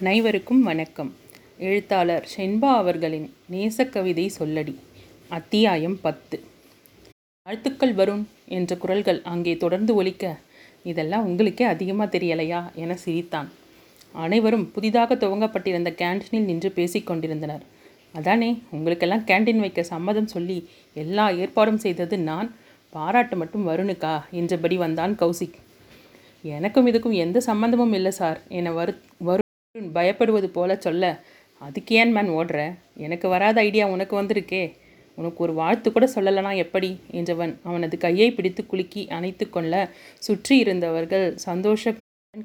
அனைவருக்கும் 0.00 0.60
வணக்கம். 0.62 1.08
எழுத்தாளர் 1.58 2.26
ஷென்பா 2.34 2.68
அவர்களின் 2.82 3.26
நேசக்கவிதை 3.52 4.24
சொல்லடி 4.38 4.74
அத்தியாயம் 5.28 5.96
பத்து. 6.00 6.36
வாழ்த்துக்கள் 7.46 7.92
வருண் 7.94 8.22
என்ற 8.56 8.76
குரல்கள் 8.76 9.20
அங்கே 9.22 9.54
தொடர்ந்து 9.56 9.94
ஒலிக்க 9.94 10.30
இதெல்லாம் 10.84 11.24
உங்களுக்கே 11.24 11.64
அதிகமாக 11.64 12.18
தெரியலையா 12.18 12.60
என 12.74 12.94
சிரித்தான். 12.94 13.50
அனைவரும் 14.12 14.64
புதிதாக 14.70 15.14
துவங்கப்பட்டிருந்த 15.14 15.92
கேண்டீனில் 16.00 16.48
நின்று 16.50 16.70
பேசிக்கொண்டிருந்தனர் 16.78 17.66
அதானே 18.12 18.50
உங்களுக்கெல்லாம் 18.70 19.26
கேண்டீன் 19.26 19.62
வைக்க 19.64 19.82
சம்மதம் 19.82 20.32
சொல்லி 20.34 20.58
எல்லா 20.94 21.30
ஏற்பாடும் 21.42 21.82
செய்தது 21.86 22.18
நான்? 22.30 22.50
பாராட்டு 22.92 23.36
மட்டும் 23.36 23.68
வருணுக்கா 23.68 24.14
என்றபடி 24.30 24.76
வந்தான் 24.76 25.18
கௌசிக். 25.20 25.60
எனக்கும் 26.44 26.86
இதுக்கும் 26.86 27.20
எந்த 27.26 27.38
சம்மந்தமும் 27.46 27.94
இல்லை 28.00 28.10
சார் 28.10 28.40
என 28.48 28.72
வரு 28.72 28.92
வரும் 29.18 29.48
பயப்படுவது 29.74 30.46
போல 30.46 30.76
சொல்ல 30.76 31.04
அதுக்கு 31.58 31.96
ஏன் 31.96 32.12
மேன் 32.12 32.30
ஓடுற? 32.30 32.58
எனக்கு 32.96 33.28
வராத 33.28 33.60
ஐடியா 33.60 33.86
உனக்கு 33.86 34.14
வந்திருக்கே. 34.22 34.62
உனக்கு 35.18 35.36
ஒரு 35.36 35.52
வாழ்த்து 35.52 35.92
கூட 35.92 36.06
சொல்லலைனா 36.14 36.56
எப்படி? 36.56 36.90
என்றவன் 37.12 37.52
அவனது 37.62 37.96
கையை 37.98 38.28
பிடித்து 38.32 38.62
குலுக்கி 38.66 39.08
அணைத்து 39.08 39.46
கொள்ள 39.48 39.90
சுற்றி 40.18 40.58
இருந்தவர்கள் 40.58 41.26
சந்தோஷ 41.36 41.92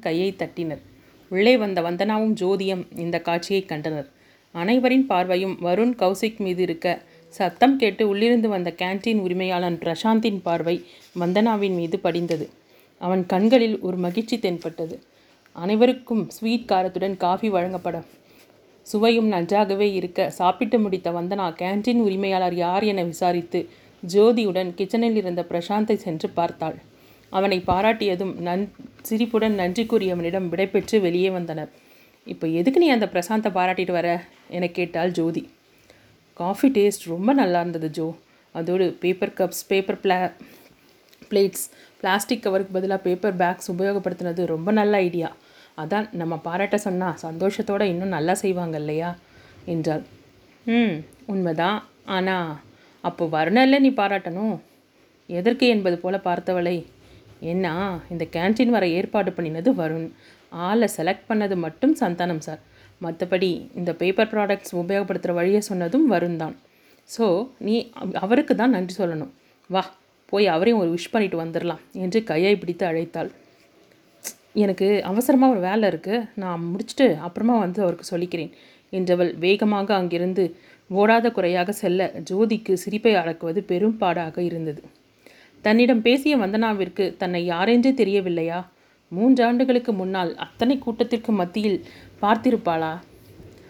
கையை 0.00 0.34
தட்டினர். 0.38 0.82
உள்ளே 1.28 1.56
வந்த 1.56 1.82
வந்தனாவும் 1.82 2.36
ஜோதியம் 2.40 2.84
இந்த 2.96 3.20
காட்சியை 3.20 3.62
கண்டனர். 3.64 4.08
அனைவரின் 4.54 5.06
பார்வையும் 5.06 5.56
வருண் 5.62 5.94
கௌசிக் 6.02 6.38
மீது 6.38 6.62
இருக்க 6.62 7.02
சத்தம் 7.34 7.76
கேட்டு 7.76 8.08
உள்ளிருந்து 8.08 8.48
வந்த 8.48 8.70
கேண்டீன் 8.78 9.20
உரிமையாளன் 9.20 9.80
பிரசாந்தின் 9.82 10.40
பார்வை 10.42 10.76
வந்தனாவின் 11.18 11.74
மீது 11.74 11.98
படிந்தது. 11.98 12.48
அவன் 13.00 13.26
கண்களில் 13.26 13.80
ஒரு 13.80 13.96
மகிழ்ச்சி 13.96 14.38
தென்பட்டது. 14.38 14.96
அனைவருக்கும் 15.62 16.22
ஸ்வீட் 16.30 16.66
காரத்துடன் 16.70 17.14
காஃபி 17.16 17.48
வழங்கப்பட. 17.48 17.96
சுவையும் 18.86 19.28
நன்றாகவே 19.34 19.92
இருக்க 19.92 20.26
சாப்பிட்டு 20.30 20.78
முடித்த 20.78 21.08
வந்தனா 21.10 21.46
கேண்டீன் 21.60 22.00
உரிமையாளர் 22.06 22.54
யார் 22.54 22.84
என 22.84 23.02
விசாரித்து 23.02 23.60
ஜோதியுடன் 24.14 24.70
கிச்சனில் 24.78 25.16
இருந்த 25.20 25.42
பிரசாந்தை 25.50 25.96
சென்று 25.96 26.28
பார்த்தாள். 26.28 26.76
அவனை 27.32 27.58
பாராட்டியதும் 27.66 28.34
நன் 28.48 28.64
சிரிப்புடன் 29.02 29.54
நன்றி 29.54 29.84
கூறியவனிடம் 29.84 30.50
விடைபெற்று 30.52 31.00
வெளியே 31.00 31.30
வந்தனர். 31.30 31.70
இப்போ 32.26 32.46
எதுக்கு 32.60 32.80
நீ 32.80 32.88
அந்த 32.88 33.08
பிரசாந்தை 33.14 33.52
பாராட்டிட்டு 33.58 33.92
வர? 33.92 34.10
என 34.48 34.68
கேட்டாள் 34.68 35.10
ஜோதி. 35.10 35.44
காஃபி 36.34 36.68
டேஸ்ட் 36.68 37.08
ரொம்ப 37.14 37.32
நல்லா 37.32 37.60
இருந்தது 37.60 37.90
ஜோ. 37.90 38.06
அதோடு 38.54 38.86
பேப்பர் 39.00 39.34
கப்ஸ் 39.40 39.64
பேப்பர் 39.68 40.00
பிளா 40.04 40.18
பிளேட்ஸ் 41.30 41.66
பிளாஸ்டிக் 42.00 42.44
கவருக்கு 42.44 42.72
பதிலாக 42.72 43.00
பேப்பர் 43.02 43.36
பேக்ஸ் 43.36 43.68
உபயோகப்படுத்தினது 43.72 44.42
ரொம்ப 44.54 44.70
நல்ல 44.72 44.96
ஐடியா 44.96 45.28
அதான் 45.78 46.06
நம்ம 46.20 46.34
பாராட்ட 46.46 46.76
சொன்னால் 46.86 47.18
சந்தோஷத்தோடு 47.24 47.86
இன்னும் 47.92 48.14
நல்லா 48.16 48.34
செய்வாங்க 48.42 48.76
இல்லையா? 48.82 49.10
என்றாள். 49.72 50.04
ம் 50.66 50.94
உண்மைதான். 51.32 51.78
ஆனால் 52.16 52.50
அப்போ 53.04 53.24
வருணல்ல 53.36 53.78
நீ 53.84 53.90
பாராட்டணும்? 54.00 54.54
எதற்கு 55.28 55.66
என்பது 55.74 55.96
போல 56.04 56.16
பார்த்தவளை? 56.28 56.76
என்ன 57.52 57.66
இந்த 58.12 58.24
கேன்டீன் 58.36 58.74
வர 58.76 58.84
ஏற்பாடு 58.98 59.30
பண்ணினது 59.36 59.70
வருண். 59.80 60.08
ஆளை 60.66 60.88
செலக்ட் 60.96 61.28
பண்ணது 61.30 61.54
மட்டும் 61.66 61.94
சந்தானம் 62.02 62.44
சார் 62.46 62.62
மற்றபடி 63.04 63.50
இந்த 63.78 63.90
பேப்பர் 64.00 64.30
ப்ராடக்ட்ஸ் 64.32 64.74
உபயோகப்படுத்துகிற 64.82 65.32
வழியை 65.38 65.60
சொன்னதும் 65.70 66.06
வருண் 66.12 66.38
தான். 66.42 66.54
ஸோ 67.08 67.24
நீ 67.66 67.74
அவருக்கு 68.24 68.54
தான் 68.60 68.74
நன்றி 68.76 68.94
சொல்லணும். 69.00 69.32
வா 69.70 69.82
போய் 70.32 70.46
அவரையும் 70.54 70.80
ஒரு 70.82 70.90
விஷ் 70.94 71.12
பண்ணிட்டு 71.14 71.36
வந்துடலாம் 71.42 71.82
என்று 72.04 72.18
கையை 72.30 72.54
பிடித்து 72.62 72.84
அழைத்தாள். 72.90 73.30
எனக்கு 74.56 74.86
அவசரமாக 75.02 75.54
ஒரு 75.54 75.60
வேலை 75.60 75.86
இருக்குது 75.92 76.26
நான் 76.42 76.62
முடிச்சுட்டு 76.70 77.06
அப்புறமா 77.26 77.54
வந்து 77.58 77.80
அவருக்கு 77.82 78.06
சொல்லிக்கிறேன். 78.12 78.52
என்றவள் 78.92 79.32
வேகமாக 79.38 79.88
அங்கிருந்து 79.94 80.44
ஓடாத 80.90 81.26
குறையாக 81.32 81.70
செல்ல 81.72 82.06
ஜோதிக்கு 82.28 82.72
சிரிப்பை 82.74 83.12
அடக்குவது 83.22 83.60
பெரும் 83.70 83.98
பாடாக 83.98 84.36
இருந்தது. 84.48 84.82
தன்னிடம் 85.64 86.02
பேசிய 86.02 86.34
வந்தனாவிற்கு 86.36 87.04
தன்னை 87.16 87.40
யாரென்றே 87.46 87.92
தெரியவில்லையா? 87.94 88.60
மூன்றாண்டுகளுக்கு 89.12 89.92
முன்னால் 89.92 90.32
அத்தனை 90.44 90.76
கூட்டத்திற்கு 90.78 91.32
மத்தியில் 91.32 91.78
பார்த்திருப்பாளா? 92.22 92.92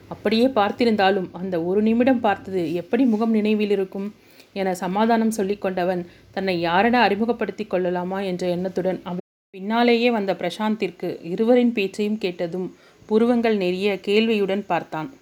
அப்படியே 0.09 0.47
பார்த்திருந்தாலும் 0.59 1.28
அந்த 1.32 1.56
ஒரு 1.62 1.81
நிமிடம் 1.82 2.25
பார்த்தது 2.27 2.62
எப்படி 2.75 3.05
முகம் 3.05 3.37
நினைவில் 3.38 3.75
இருக்கும் 3.77 4.09
என 4.53 4.75
சமாதானம் 4.84 5.37
சொல்லிக்கொண்டவன் 5.38 6.03
தன்னை 6.31 6.56
யாரென 6.62 7.00
அறிமுகப்படுத்திக் 7.06 7.72
கொள்ளலாமா 7.75 8.21
என்ற 8.22 8.44
எண்ணத்துடன் 8.47 9.00
அவன் 9.05 9.25
பின்னாலேயே 9.56 10.11
வந்த 10.11 10.33
பிரசாந்திற்கு 10.33 11.09
இருவரின் 11.22 11.72
பேச்சையும் 11.72 12.19
கேட்டதும் 12.19 12.77
புருவங்கள் 13.06 13.56
நெறிய 13.56 14.00
கேள்வியுடன் 14.06 14.65
பார்த்தான். 14.67 15.15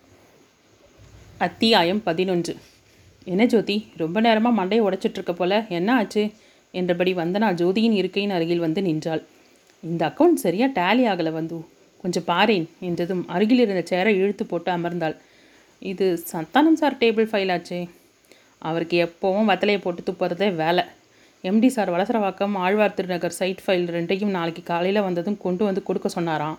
அத்தியாயம் 1.38 2.02
பதினொன்று. 2.02 2.56
என்ன 3.24 3.46
ஜோதி 3.46 3.76
ரொம்ப 3.96 4.20
நேரமாக 4.20 4.58
மண்டையை 4.60 4.80
உடைச்சிட்டுருக்க 4.86 5.32
போல 5.32 5.66
என்ன 5.68 5.94
ஆச்சு? 5.94 6.30
என்றபடி 6.72 7.14
வந்தனா 7.14 7.50
ஜோதியின் 7.60 7.94
இருக்கையின் 8.00 8.30
அருகில் 8.30 8.58
வந்து 8.58 8.82
நின்றாள். 8.82 9.22
இந்த 9.82 10.08
அக்கௌண்ட் 10.08 10.42
சரியாக 10.44 10.74
டேலி 10.80 11.04
ஆகலை 11.12 11.32
வந்து 11.32 11.66
கொஞ்சம் 12.02 12.26
பாரேன் 12.26 12.66
என்றதும் 12.80 13.24
அருகில் 13.28 13.58
இருந்த 13.58 13.84
சேரை 13.90 14.14
இழுத்து 14.22 14.46
போட்டு 14.46 14.72
அமர்ந்தாள். 14.72 15.16
இது 15.78 16.22
சந்தானம் 16.32 16.80
சார் 16.82 17.00
டேபிள் 17.00 17.30
ஃபைல் 17.30 17.54
ஆச்சே. 17.56 17.88
அவருக்கு 18.58 18.98
எப்போவும் 19.06 19.50
வத்தலையை 19.52 19.78
போட்டு 19.78 20.02
துப்புறதே 20.10 20.54
வேலை. 20.54 20.84
MD 21.48 21.68
sir 21.72 21.90
Valasaravakkam 21.94 22.54
Alwar 22.64 22.94
Thirunagar 22.98 23.34
side 23.38 23.62
file 23.62 23.88
ரெண்டையும் 23.94 24.30
நாளைக்கு 24.36 24.62
காலையில் 24.68 25.00
வந்ததும் 25.06 25.36
கொண்டு 25.42 25.62
வந்து 25.68 25.80
கொடுக்க 25.88 26.08
சொன்னாராம். 26.14 26.56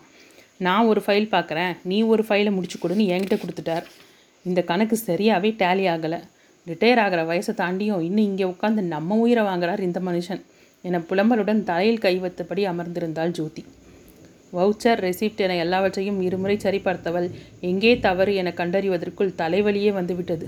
நான் 0.66 0.90
ஒரு 0.90 1.02
ஃபைல் 1.06 1.26
பார்க்குறேன் 1.32 1.72
நீ 1.90 1.98
ஒரு 2.14 2.24
ஃபைலை 2.28 2.52
முடிச்சு 2.58 2.78
கொடுன்னு 2.84 3.06
என்கிட்ட 3.14 3.38
கொடுத்துட்டார். 3.44 3.86
இந்த 4.50 4.62
கணக்கு 4.72 4.98
சரியாகவே 5.06 5.50
டேலி 5.62 5.86
ஆகலை. 5.94 6.20
ரிட்டையர் 6.68 7.02
ஆகிற 7.06 7.24
வயசை 7.32 7.56
தாண்டியும் 7.62 8.04
இன்னும் 8.08 8.28
இங்கே 8.32 8.46
உட்காந்து 8.52 8.84
நம்ம 8.94 9.18
உயிரை 9.24 9.46
வாங்குறார் 9.50 9.82
இந்த 9.88 10.00
மனுஷன். 10.10 10.44
என 10.90 11.02
புலம்பலுடன் 11.10 11.64
தலையில் 11.72 12.04
கை 12.06 12.14
வைத்தபடி 12.26 12.64
அமர்ந்திருந்தாள் 12.74 13.36
ஜோதி. 13.40 13.64
வவுச்சர் 14.60 15.04
ரெசிப்ட் 15.08 15.44
என 15.48 15.58
எல்லாவற்றையும் 15.66 16.22
இருமுறை 16.28 16.60
சரிபார்த்தவள் 16.66 17.28
எங்கே 17.72 17.96
தவறு 18.08 18.34
என 18.44 18.56
கண்டறிவதற்குள் 18.62 19.36
தலைவலியே 19.42 19.94
வந்துவிட்டது. 20.00 20.48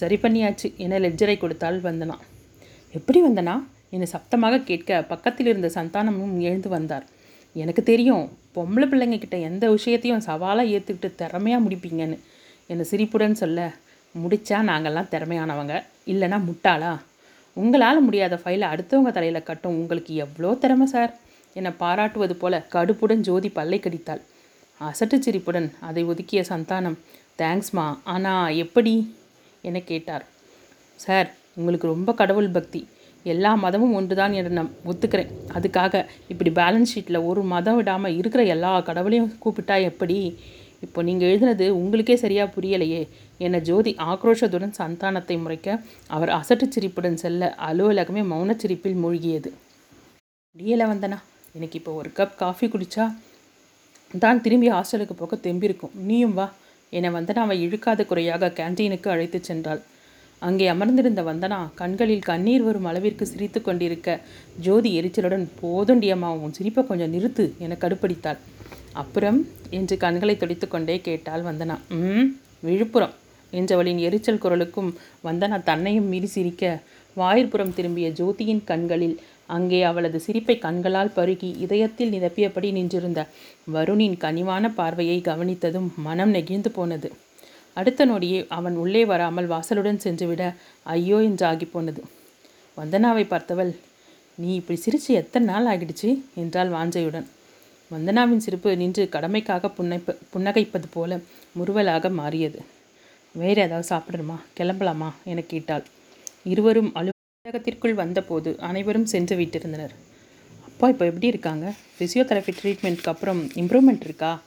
சரி 0.00 0.18
பண்ணியாச்சு 0.24 0.70
என 0.86 0.98
லெட்ஜரை 1.06 1.38
கொடுத்தாள் 1.44 1.80
வந்தனா. 1.86 2.18
எப்படி 2.96 3.18
வந்தனா 3.24 3.54
என்னை 3.94 4.06
சப்தமாக 4.12 4.64
கேட்க 4.64 5.02
பக்கத்தில் 5.02 5.46
இருந்த 5.46 5.68
சந்தானமும் 5.74 6.40
எழுந்து 6.40 6.68
வந்தார். 6.68 7.04
எனக்கு 7.54 7.82
தெரியும் 7.82 8.24
பொம்பளை 8.54 8.86
பிள்ளைங்க 8.90 9.18
கிட்ட 9.18 9.36
எந்த 9.48 9.64
விஷயத்தையும் 9.70 10.24
சவாலாக 10.26 10.72
ஏற்றுக்கிட்டு 10.74 11.10
திறமையாக 11.14 11.64
முடிப்பீங்கன்னு. 11.64 12.18
என்னை 12.66 12.84
சிரிப்புடன் 12.84 13.34
சொல்ல 13.34 13.74
முடித்தா 14.14 14.58
நாங்கள்லாம் 14.70 15.10
திறமையானவங்க. 15.10 15.74
இல்லைன்னா 16.06 16.38
முட்டாளா? 16.48 16.92
உங்களால் 17.56 18.00
முடியாத 18.00 18.34
ஃபைலை 18.42 18.66
அடுத்தவங்க 18.72 19.12
தலையில் 19.12 19.42
கட்டும் 19.42 19.78
உங்களுக்கு 19.80 20.14
எவ்வளோ 20.14 20.54
திறமை 20.54 20.86
சார்? 20.86 21.12
என்னை 21.54 21.72
பாராட்டுவது 21.78 22.34
போல 22.34 22.66
கடுப்புடன் 22.74 23.24
ஜோதி 23.28 23.48
பல்லை 23.48 23.78
கடித்தாள். 23.80 24.22
அசட்டு 24.80 25.18
சிரிப்புடன் 25.18 25.72
அதை 25.80 26.04
ஒதுக்கிய 26.04 26.40
சந்தானம் 26.48 26.98
தேங்க்ஸ்மா 27.38 27.86
ஆனால் 28.04 28.54
எப்படி? 28.54 28.94
என 29.62 29.80
கேட்டார். 29.80 30.24
சார் 30.96 31.28
உங்களுக்கு 31.58 31.86
ரொம்ப 31.86 32.10
கடவுள் 32.20 32.48
பக்தி. 32.48 32.80
எல்லா 33.22 33.50
மதமும் 33.54 33.94
ஒன்றுதான் 33.94 34.32
என்று 34.32 34.52
நான் 34.58 34.70
ஒத்துக்கிறேன். 34.90 35.30
அதுக்காக 35.56 36.04
இப்படி 36.32 36.50
பேலன்ஸ் 36.50 36.92
ஷீட்டில் 36.94 37.24
ஒரு 37.24 37.42
மதம் 37.52 37.76
விடாமல் 37.76 38.16
இருக்கிற 38.16 38.42
எல்லா 38.54 38.72
கடவுளையும் 38.80 39.32
கூப்பிட்டா 39.44 39.76
எப்படி? 39.90 40.18
இப்போ 40.80 41.00
நீங்கள் 41.02 41.28
எழுதினது 41.30 41.66
உங்களுக்கே 41.80 42.16
சரியாக 42.16 42.52
புரியலையே. 42.54 43.00
என 43.38 43.60
ஜோதி 43.60 43.92
ஆக்ரோஷத்துடன் 44.10 44.76
சந்தானத்தை 44.78 45.36
முறைக்க 45.42 45.68
அவர் 46.06 46.28
அசட்டு 46.28 46.66
சிரிப்புடன் 46.68 47.16
செல்ல 47.16 47.54
அலுவலகமே 47.68 48.22
மௌனச்சிரிப்பில் 48.32 49.00
மூழ்கியது. 49.04 49.50
முடியலை 50.56 50.86
வந்தனா 50.92 51.18
எனக்கு 51.56 51.78
இப்போ 51.80 51.92
ஒரு 51.92 52.10
கப் 52.16 52.36
காஃபி 52.36 52.66
குடித்தா 52.66 53.04
தான் 54.24 54.40
திரும்பி 54.40 54.68
ஹாஸ்டலுக்கு 54.70 55.14
போக 55.16 55.36
தெம்பிருக்கும். 55.36 55.94
நீயும் 56.08 56.34
வா. 56.34 56.46
என 56.90 57.10
அவள் 57.34 57.58
இழுக்காத 57.58 58.04
குறையாக 58.04 58.52
கேண்டீனுக்கு 58.58 59.08
அழைத்துச் 59.08 59.48
சென்றாள். 59.50 59.80
அங்கே 60.38 60.68
அமர்ந்திருந்த 60.68 61.22
வந்தனா 61.22 61.68
கண்களில் 61.74 62.20
கண்ணீர் 62.20 62.62
வரும் 62.62 62.84
அளவிற்கு 62.84 63.26
சிரித்து 63.26 63.62
கொண்டிருக்க 63.62 64.20
ஜோதி 64.60 65.00
எரிச்சலுடன் 65.00 65.46
போதுண்டியம்மா 65.62 66.30
உன் 66.40 66.52
சிரிப்பை 66.52 66.86
கொஞ்சம் 66.86 67.12
நிறுத்து 67.12 67.52
என 67.58 67.76
கடுப்படித்தாள். 67.80 68.38
அப்புறம்? 68.92 69.46
என்று 69.70 69.96
கண்களை 69.96 70.36
துடைத்துக்கொண்டே 70.36 71.00
கேட்டாள் 71.00 71.42
வந்தனா. 71.42 71.76
ம் 71.88 72.28
விழுப்புரம் 72.60 73.14
என்றவளின் 73.52 73.98
எரிச்சல் 73.98 74.42
குரலுக்கும் 74.42 74.96
வந்தனா 75.24 75.62
தன்னையும் 75.62 76.08
மீறி 76.08 76.26
சிரிக்க 76.26 76.82
வாயிற்புறம் 77.16 77.74
திரும்பிய 77.74 78.08
ஜோதியின் 78.10 78.64
கண்களில் 78.64 79.16
அங்கே 79.46 79.82
அவளது 79.82 80.20
சிரிப்பை 80.20 80.58
கண்களால் 80.58 81.14
பருகி 81.16 81.56
இதயத்தில் 81.56 82.12
நிரப்பியபடி 82.12 82.72
நின்றிருந்த 82.72 83.20
வருணின் 83.72 84.16
கனிவான 84.18 84.74
பார்வையை 84.74 85.20
கவனித்ததும் 85.20 85.88
மனம் 85.96 86.30
நெகிழ்ந்து 86.30 86.70
போனது. 86.70 87.10
அடுத்த 87.74 88.06
நொடியே 88.06 88.46
அவன் 88.48 88.76
உள்ளே 88.76 89.04
வராமல் 89.04 89.48
வாசலுடன் 89.48 89.96
சென்றுவிட 89.96 90.54
ஐயோ 90.82 91.22
என்று 91.22 91.46
ஆகிப் 91.46 91.72
போனது. 91.72 92.02
வந்தனாவை 92.76 93.24
பார்த்தவள் 93.24 93.76
நீ 94.34 94.54
இப்படி 94.54 94.82
சிரிச்சு 94.84 95.08
எத்தனை 95.08 95.54
நாள் 95.54 95.64
ஆகிடுச்சு? 95.64 96.22
என்றாள் 96.34 96.68
வாஞ்சையுடன். 96.68 97.26
வந்தனாவின் 97.92 98.36
சிரிப்பு 98.36 98.76
நின்று 98.76 99.08
கடமைக்காக 99.12 99.70
புன்னைப்ப 99.78 100.16
புன்னகைப்பது 100.34 100.88
போல 100.92 101.20
முறுவலாக 101.52 102.08
மாறியது. 102.08 102.62
வேறு 103.32 103.62
ஏதாவது 103.62 103.96
சாப்பிடணுமா? 103.96 104.36
கிளம்பலாமா? 104.58 105.10
என 105.24 105.40
கேட்டாள். 105.40 105.84
இருவரும் 106.44 106.92
அலுவலகத்திற்குள் 106.94 107.94
வந்தபோது 107.94 108.56
அனைவரும் 108.58 109.06
சென்று 109.06 109.36
விட்டிருந்தனர். 109.36 109.94
அப்பா 110.64 110.88
இப்போ 110.88 111.04
எப்படி 111.04 111.26
இருக்காங்க? 111.26 111.74
ஃபிசியோதெரப்பி 111.98 112.52
ட்ரீட்மெண்ட்க்கு 112.62 113.04
அப்புறம் 113.04 113.44
இம்ப்ரூவ்மெண்ட் 113.44 114.04
இருக்கா? 114.04 114.40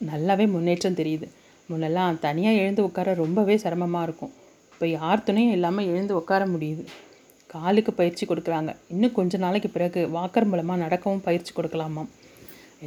நல்லாவே 0.00 0.48
முன்னேற்றம் 0.48 0.94
தெரியுது. 0.94 1.28
முன்னெல்லாம் 1.70 2.18
தனியாக 2.26 2.60
எழுந்து 2.62 2.82
உட்கார 2.88 3.14
ரொம்பவே 3.22 3.56
சிரமமாக 3.64 4.06
இருக்கும். 4.08 4.32
இப்போ 4.72 4.86
யார் 4.98 5.26
துணையும் 5.28 5.54
இல்லாமல் 5.56 5.88
எழுந்து 5.92 6.14
உட்கார 6.20 6.42
முடியுது. 6.54 6.84
காலுக்கு 7.54 7.92
பயிற்சி 8.00 8.24
கொடுக்குறாங்க. 8.26 8.70
இன்னும் 8.92 9.16
கொஞ்ச 9.18 9.38
நாளைக்கு 9.44 9.68
பிறகு 9.76 10.00
வாக்கர் 10.16 10.50
மூலமாக 10.50 10.82
நடக்கவும் 10.84 11.24
பயிற்சி 11.28 11.52
கொடுக்கலாமாம். 11.56 12.10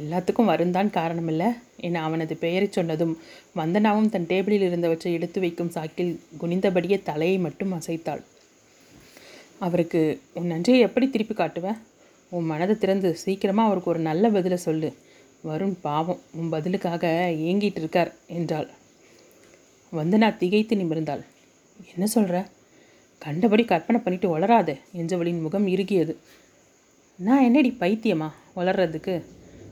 எல்லாத்துக்கும் 0.00 0.50
வருந்தான் 0.52 0.90
காரணம் 0.96 1.28
இல்லை 1.32 1.48
என 1.86 2.00
அவனது 2.06 2.34
பெயரை 2.42 2.66
சொன்னதும் 2.76 3.14
வந்தனாவும் 3.60 4.10
தன் 4.14 4.28
டேபிளில் 4.32 4.66
இருந்தவற்றை 4.68 5.12
எடுத்து 5.18 5.38
வைக்கும் 5.44 5.70
சாக்கில் 5.76 6.12
குனிந்தபடியே 6.40 6.98
தலையை 7.10 7.38
மட்டும் 7.46 7.72
அசைத்தாள். 7.78 8.22
அவருக்கு 9.66 10.00
உன் 10.38 10.50
நன்றியை 10.52 10.80
எப்படி 10.88 11.06
திருப்பி 11.14 11.34
காட்டுவேன் 11.34 11.78
உன் 12.36 12.50
மனதை 12.52 12.74
திறந்து 12.82 13.10
சீக்கிரமாக 13.22 13.68
அவருக்கு 13.68 13.92
ஒரு 13.94 14.02
நல்ல 14.10 14.28
பதிலை 14.36 14.58
சொல்லு. 14.66 14.90
வருண் 15.44 15.76
பாவம். 15.80 16.20
உன் 16.32 16.48
பதிலுக்காக 16.48 17.32
ஏங்கிட்டு 17.32 17.76
இருக்கார் 17.76 18.14
என்றாள். 18.26 18.70
வந்தனா 19.92 20.36
திகைத்து 20.36 20.76
நிமிர்ந்தாள். 20.76 21.24
என்ன 21.92 22.06
சொல்கிற 22.06 22.48
கண்டபடி 23.18 23.64
கற்பனை 23.64 24.02
பண்ணிட்டு 24.02 24.28
வளராத 24.28 24.78
என்றவளின் 24.96 25.40
முகம் 25.40 25.66
இறுகியது. 25.66 26.16
நான் 27.16 27.42
என்னடி 27.42 27.76
பைத்தியமா? 27.80 28.30
வளர்றதுக்கு? 28.56 29.24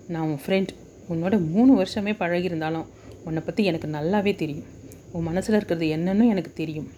நான் 0.08 0.28
உன் 0.28 0.40
ஃப்ரெண்ட் 0.46 0.68
உன்னோட 1.08 1.50
மூணு 1.50 1.82
வருஷமே 1.82 2.12
பழகியிருந்தாலும் 2.14 2.86
உன்னை 3.24 3.42
பற்றி 3.42 3.64
எனக்கு 3.64 3.88
நல்லாவே 3.88 4.34
தெரியும். 4.34 4.64
உன் 5.12 5.22
மனசில் 5.22 5.54
இருக்கிறது 5.54 5.86
என்னன்னு 5.86 6.28
எனக்கு 6.28 6.52
தெரியும். 6.52 6.92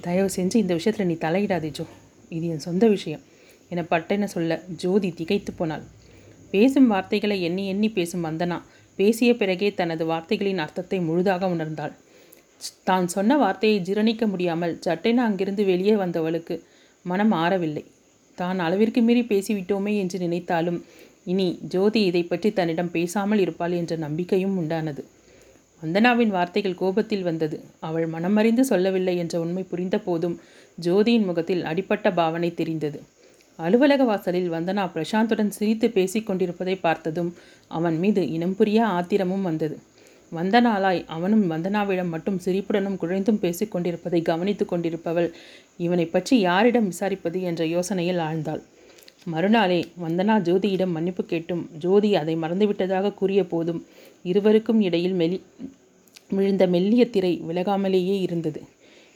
தயவு 0.00 0.30
செஞ்சு 0.36 0.54
இந்த 0.54 0.74
விஷயத்தில் 0.74 1.06
நீ 1.06 1.12
தலையிடாதே 1.12 1.70
ஜோ. 1.70 1.84
இது 2.28 2.48
என் 2.48 2.58
சொந்த 2.58 2.88
விஷயம். 2.88 3.20
என்னை 3.68 3.86
பட்டேன்னு 3.90 4.24
சொல்ல 4.24 4.62
ஜோதி 4.76 5.10
திகைத்து 5.10 5.52
போனாள். 5.52 5.84
பேசும் 6.52 6.88
வார்த்தைகளை 6.92 7.36
எண்ணி 7.48 7.64
எண்ணி 7.72 7.88
பேசும் 7.96 8.26
வந்தனா 8.28 8.58
பேசிய 8.98 9.30
பிறகே 9.40 9.68
தனது 9.80 10.04
வார்த்தைகளின் 10.06 10.62
அர்த்தத்தை 10.64 10.98
முழுதாக 11.08 11.48
உணர்ந்தாள். 11.54 11.94
தான் 12.88 13.06
சொன்ன 13.14 13.32
வார்த்தையை 13.42 13.78
ஜீரணிக்க 13.88 14.24
முடியாமல் 14.30 14.74
சட்டென 14.86 15.22
அங்கிருந்து 15.26 15.64
வெளியே 15.70 15.94
வந்தவளுக்கு 16.00 16.54
மனம் 17.04 17.34
ஆறவில்லை. 17.42 17.84
தான் 18.38 18.58
அளவிற்கு 18.64 19.00
மீறி 19.02 19.22
பேசிவிட்டோமே 19.30 19.92
என்று 20.02 20.18
நினைத்தாலும் 20.24 20.80
இனி 21.32 21.46
ஜோதி 21.74 22.00
இதை 22.08 22.22
பற்றி 22.24 22.48
தன்னிடம் 22.58 22.92
பேசாமல் 22.96 23.42
இருப்பாள் 23.44 23.76
என்ற 23.80 23.94
நம்பிக்கையும் 24.04 24.56
உண்டானது. 24.62 25.02
வந்தனாவின் 25.82 26.32
வார்த்தைகள் 26.36 26.80
கோபத்தில் 26.80 27.26
வந்தது. 27.28 27.56
அவள் 27.88 28.06
மனமறிந்து 28.14 28.64
சொல்லவில்லை 28.70 29.14
என்ற 29.22 29.34
உண்மை 29.44 29.64
புரிந்த 29.72 29.96
போதும் 30.06 30.36
ஜோதியின் 30.78 31.28
முகத்தில் 31.28 31.62
அடிப்பட்ட 31.70 32.10
பாவனை 32.18 32.50
தெரிந்தது. 32.54 32.98
அலுவலக 33.58 34.02
வாசலில் 34.04 34.50
வந்தனா 34.52 34.82
பிரசாந்துடன் 34.94 35.54
சிரித்து 35.56 35.86
பேசி 35.90 36.22
கொண்டிருப்பதை 36.22 36.76
பார்த்ததும் 36.76 37.30
அவன் 37.68 37.96
மீது 37.98 38.22
இனம் 38.36 38.56
புரிய 38.56 38.80
ஆத்திரமும் 38.86 39.42
வந்தது. 39.42 39.76
வந்தனாலாய் 40.32 41.00
அவனும் 41.06 41.44
வந்தனாவிடம் 41.50 42.12
மட்டும் 42.14 42.38
சிரிப்புடனும் 42.44 42.98
குழைந்தும் 43.02 43.38
பேசிக் 43.38 43.70
கொண்டிருப்பதை 43.70 44.20
கவனித்து 44.22 44.64
கொண்டிருப்பவள் 44.64 45.28
இவனை 45.76 46.06
பற்றி 46.06 46.34
யாரிடம் 46.40 46.90
விசாரிப்பது 46.92 47.40
என்ற 47.42 47.64
யோசனையில் 47.66 48.20
ஆழ்ந்தாள். 48.28 48.62
மறுநாளே 49.24 49.80
வந்தனா 50.04 50.34
ஜோதியிடம் 50.48 50.94
மன்னிப்பு 50.96 51.22
கேட்டும். 51.24 51.62
ஜோதி 51.78 52.10
அதை 52.16 52.34
மறந்துவிட்டதாக 52.36 53.14
கூறிய 53.14 53.42
போதும் 53.44 53.80
இருவருக்கும் 54.22 54.80
இடையில் 54.80 55.16
மெலி 55.20 55.38
விழுந்த 56.36 56.64
மெல்லிய 56.66 57.04
திரை 57.10 57.32
விலகாமலேயே 57.48 58.16
இருந்தது. 58.20 58.60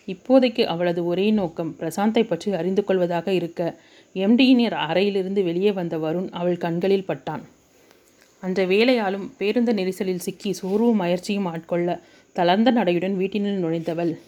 இப்போதைக்கு 0.07 0.65
அவளது 0.65 1.07
ஒரே 1.07 1.31
நோக்கம் 1.31 1.77
பிரசாந்தை 1.81 2.27
பற்றி 2.27 2.53
அறிந்து 2.53 2.85
கொள்வதாக 2.85 3.33
இருக்க. 3.33 3.81
எம்டியினர் 4.15 4.71
அறையிலிருந்து 4.71 5.43
வெளியே 5.43 5.73
வந்த 5.73 5.99
வருண் 5.99 6.31
அவள் 6.31 6.57
கண்களில் 6.57 7.09
பட்டான். 7.09 7.43
அன்ற 8.41 8.67
வேலையாலும் 8.67 9.31
பேருந்து 9.37 9.73
நெரிசலில் 9.73 10.19
சிக்கி 10.19 10.53
சோர்வும் 10.53 10.97
முயற்சியும் 10.97 11.47
ஆட்கொள்ள 11.47 12.01
தளர்ந்த 12.33 12.73
நடையுடன் 12.73 13.17
வீட்டினில் 13.17 13.63
நுழைந்தவள். 13.65 14.19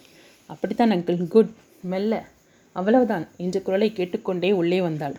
அப்படித்தான் 0.47 0.91
அங்கிள். 0.91 1.29
குட். 1.29 1.51
மெல்ல. 1.81 2.25
அவ்வளவுதான் 2.73 3.29
என்ற 3.37 3.61
குரலை 3.61 3.93
கேட்டுக்கொண்டே 3.93 4.53
உள்ளே 4.53 4.81
வந்தாள். 4.81 5.15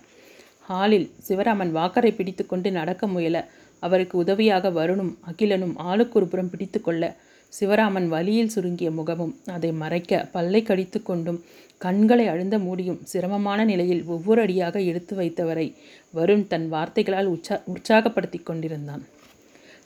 ஹாலில் 0.62 1.10
சிவராமன் 1.28 1.72
வாக்கரை 1.76 2.16
பிடித்துக்கொண்டு 2.16 2.72
நடக்க 2.72 3.08
முயல 3.08 3.48
அவருக்கு 3.80 4.18
உதவியாக 4.18 4.70
வருணும் 4.70 5.14
அகிலனும் 5.32 5.74
ஆளுக்கு 5.76 6.20
ஒரு 6.20 6.28
புறம் 6.28 6.50
பிடித்து 6.50 6.82
கொள்ள 6.82 7.16
சிவராமன் 7.58 8.08
வலியில் 8.08 8.54
சுருங்கிய 8.56 8.90
முகமும் 8.92 9.34
அதை 9.56 9.72
மறைக்க 9.82 10.22
பல்லை 10.34 10.62
கடித்து 10.64 11.00
கொண்டும் 11.02 11.40
கண்களை 11.82 12.26
அழுந்த 12.34 12.56
மூடியும் 12.60 13.02
சிரமமான 13.12 13.66
நிலையில் 13.66 14.04
ஒவ்வொரு 14.06 14.42
அடியாக 14.46 14.82
எடுத்து 14.90 15.14
வைத்தவரை 15.16 15.68
வருண் 16.14 16.46
தன் 16.48 16.68
வார்த்தைகளால் 16.70 17.32
உற்சா 17.34 17.56
உற்சாகப்படுத்தி 17.74 18.40
கொண்டிருந்தான். 18.44 19.04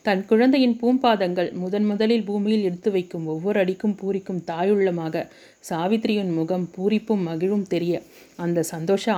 தன் 0.05 0.21
குழந்தையின் 0.25 0.75
பூம்பாதங்கள் 0.81 1.49
முதன் 1.61 1.87
முதலில் 1.91 2.25
பூமியில் 2.27 2.65
எடுத்து 2.69 2.89
வைக்கும் 2.91 3.25
ஒவ்வொரு 3.25 3.57
அடிக்கும் 3.63 3.95
பூரிக்கும் 4.01 4.43
தாயுள்ளமாக 4.51 5.25
சாவித்திரியின் 5.69 6.31
முகம் 6.37 6.65
பூரிப்பும் 6.75 7.25
மகிழும் 7.29 7.67
தெரிய 7.67 7.95
அந்த 8.45 8.63
சந்தோஷ 8.73 9.15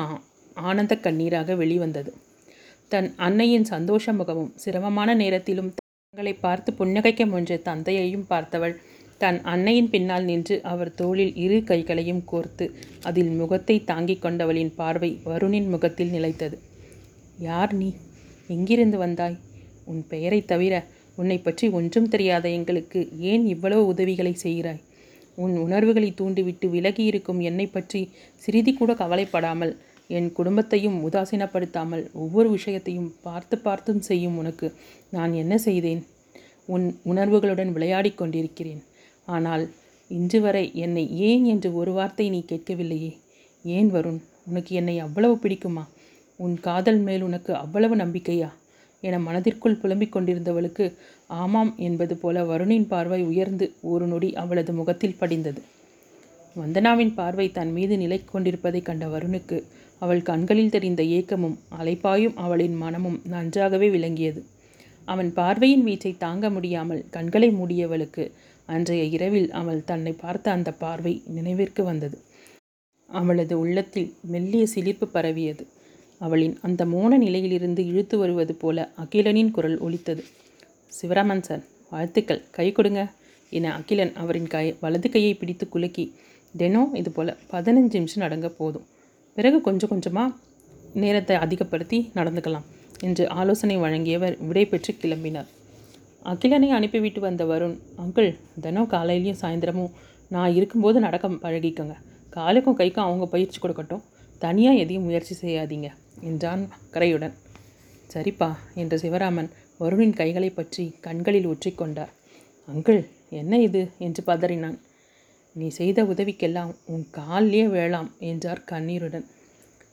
ஆனந்த 0.69 0.93
கண்ணீராக 1.05 1.55
வெளிவந்தது. 1.61 2.13
தன் 2.91 3.09
அன்னையின் 3.27 3.69
சந்தோஷ 3.73 4.13
முகமும் 4.13 4.51
சிரமமான 4.55 5.13
நேரத்திலும் 5.21 5.71
தங்களை 6.13 6.33
பார்த்து 6.33 6.69
புன்னகைக்க 6.71 7.25
முன்ற 7.25 7.57
தந்தையையும் 7.57 8.25
பார்த்தவள் 8.29 8.73
தன் 9.17 9.37
அன்னையின் 9.43 9.87
பின்னால் 9.89 10.23
நின்று 10.23 10.55
அவர் 10.63 10.91
தோளில் 10.93 11.31
இரு 11.35 11.57
கைகளையும் 11.63 12.19
கோர்த்து 12.25 12.65
அதில் 13.03 13.29
முகத்தை 13.29 13.75
தாங்கிக் 13.83 14.21
கொண்டவளின் 14.21 14.73
பார்வை 14.75 15.11
வருணின் 15.25 15.69
முகத்தில் 15.69 16.09
நிலைத்தது. 16.09 16.57
யார் 17.39 17.73
நீ? 17.73 17.89
எங்கிருந்து 18.47 18.97
வந்தாய்? 18.97 19.37
உன் 19.85 20.01
பெயரை 20.07 20.41
தவிர 20.45 20.73
உன்னை 21.17 21.37
பற்றி 21.37 21.69
ஒன்றும் 21.69 22.09
தெரியாத 22.09 22.49
எங்களுக்கு 22.49 23.01
ஏன் 23.31 23.45
இவ்வளவு 23.45 23.85
உதவிகளை 23.85 24.35
செய்கிறாய்? 24.43 24.83
உன் 25.37 25.55
உணர்வுகளை 25.57 26.11
தூண்டிவிட்டு 26.13 26.69
விலகி 26.69 27.03
இருக்கும் 27.03 27.39
என்னை 27.41 27.67
பற்றி 27.67 28.01
சிறிது 28.35 28.73
கூட 28.73 28.93
கவலைப்படாமல் 28.93 29.73
என் 30.17 30.29
குடும்பத்தையும் 30.31 30.97
உதாசீனப்படுத்தாமல் 31.07 32.03
ஒவ்வொரு 32.13 32.49
விஷயத்தையும் 32.49 33.09
பார்த்து 33.21 33.55
பார்த்தும் 33.57 34.01
செய்யும் 34.01 34.37
உனக்கு 34.37 34.67
நான் 35.11 35.33
என்ன 35.33 35.53
செய்தேன்? 35.57 36.01
உன் 36.65 36.85
உணர்வுகளுடன் 37.05 37.71
விளையாடிக் 37.71 38.17
கொண்டிருக்கிறேன். 38.17 38.81
ஆனால் 39.27 39.63
இன்று 40.11 40.39
வரை 40.41 40.65
என்னை 40.75 41.03
ஏன் 41.19 41.43
என்று 41.43 41.69
ஒரு 41.73 41.91
வார்த்தை 41.91 42.25
நீ 42.29 42.39
கேட்கவில்லையே? 42.47 43.11
ஏன் 43.65 43.89
வருண்? 43.93 44.21
உனக்கு 44.45 44.71
என்னை 44.75 44.95
அவ்வளவு 44.99 45.35
பிடிக்குமா? 45.35 45.83
உன் 46.39 46.55
காதல் 46.59 47.01
மேல் 47.07 47.21
உனக்கு 47.21 47.51
அவ்வளவு 47.55 47.95
நம்பிக்கையா? 47.95 48.49
என 49.03 49.19
மனதிற்குள் 49.19 49.79
புலம்பிக் 49.81 50.15
கொண்டிருந்தவளுக்கு 50.15 50.85
ஆமாம் 51.41 51.71
என்பது 51.77 52.15
போல 52.17 52.43
வருணின் 52.43 52.87
பார்வை 52.87 53.21
உயர்ந்து 53.23 53.65
ஒரு 53.81 54.05
நொடி 54.07 54.29
அவளது 54.35 54.73
முகத்தில் 54.73 55.19
படிந்தது. 55.19 55.61
வந்தனாவின் 56.55 57.13
பார்வை 57.13 57.51
தன் 57.51 57.71
மீது 57.71 57.97
நிலை 57.97 58.19
கொண்டிருப்பதைக் 58.25 58.85
கண்ட 58.85 59.05
வருணுக்கு 59.07 59.57
அவள் 59.99 60.21
கண்களில் 60.21 60.69
தெரிந்த 60.69 61.01
ஏக்கமும் 61.03 61.57
அலைப்பாயும் 61.79 62.35
அவளின் 62.35 62.75
மனமும் 62.75 63.19
நன்றாகவே 63.23 63.89
விளங்கியது. 63.89 64.41
அவன் 65.07 65.29
பார்வையின் 65.33 65.85
வீச்சை 65.85 66.17
தாங்க 66.17 66.49
முடியாமல் 66.49 67.01
கண்களை 67.09 67.49
மூடியவளுக்கு 67.49 68.23
அன்றைய 68.69 69.03
இரவில் 69.15 69.49
அவள் 69.51 69.83
தன்னை 69.83 70.13
பார்த்த 70.13 70.51
அந்த 70.51 70.69
பார்வை 70.73 71.13
நினைவிற்கு 71.27 71.83
வந்தது. 71.83 72.17
அவளது 73.09 73.55
உள்ளத்தில் 73.59 74.09
மெல்லிய 74.21 74.65
சிலிர்ப்பு 74.75 75.07
பரவியது. 75.07 75.63
அவளின் 76.19 76.55
அந்த 76.61 76.81
மோன 76.85 77.17
நிலையிலிருந்து 77.17 77.81
இழுத்து 77.85 78.17
வருவது 78.17 78.53
போல 78.55 78.91
அகிலனின் 79.03 79.51
குரல் 79.51 79.77
ஒலித்தது. 79.77 80.23
சிவராமன் 80.91 81.41
சார் 81.41 81.63
வாழ்த்துக்கள். 81.89 82.43
கை 82.51 82.67
கொடுங்க 82.71 83.01
என 83.51 83.71
அகிலன் 83.73 84.13
அவரின் 84.13 84.47
கை 84.47 84.65
வலது 84.79 85.07
கையை 85.09 85.33
பிடித்து 85.33 85.65
குலுக்கி 85.69 86.05
தினம் 86.57 86.93
இது 86.93 87.11
போல் 87.11 87.37
பதினஞ்சு 87.51 87.97
நிமிஷம் 87.99 88.23
நடங்க 88.23 88.47
போதும். 88.47 88.85
பிறகு 89.37 89.61
கொஞ்சம் 89.61 89.89
கொஞ்சமாக 89.89 90.35
நேரத்தை 90.93 91.35
அதிகப்படுத்தி 91.35 92.11
நடந்துக்கலாம் 92.15 92.65
என்று 92.99 93.23
ஆலோசனை 93.29 93.77
வழங்கியவர் 93.77 94.35
விடை 94.47 94.65
பெற்று 94.65 94.93
கிளம்பினார். 94.93 95.49
அகிலனை 96.21 96.69
அனுப்பிவிட்டு 96.69 97.19
வந்த 97.19 97.43
வருண் 97.45 97.77
அங்கிள் 97.97 98.37
தினம் 98.61 98.89
காலையிலையும் 98.89 99.39
சாயந்தரமும் 99.41 99.93
நான் 100.27 100.53
இருக்கும்போது 100.53 100.99
நடக்க 100.99 101.27
பழகிக்கோங்க. 101.27 101.95
காலுக்கும் 102.29 102.77
கைக்கும் 102.79 103.07
அவங்க 103.07 103.25
பயிற்சி 103.25 103.59
கொடுக்கட்டும். 103.61 104.03
தனியாக 104.39 104.81
எதையும் 104.83 105.03
முயற்சி 105.03 105.35
செய்யாதீங்க 105.41 105.89
என்றான் 106.21 106.69
அக்கறையுடன். 106.77 107.33
சரிப்பா 108.13 108.49
என்ற 108.75 108.97
சிவராமன் 108.97 109.49
வருணின் 109.79 110.15
கைகளை 110.21 110.49
பற்றி 110.49 110.95
கண்களில் 111.01 111.47
ஒற்றிக்கொண்டார் 111.47 112.11
அங்கிள் 112.67 113.01
என்ன 113.29 113.59
இது? 113.61 113.81
என்று 113.97 114.23
பதறினான். 114.27 114.77
நீ 115.55 115.67
செய்த 115.77 115.99
உதவிக்கெல்லாம் 116.03 116.71
உன் 116.93 117.05
காலிலே 117.11 117.63
வேளாம் 117.67 118.09
என்றார் 118.29 118.61
கண்ணீருடன். 118.63 119.25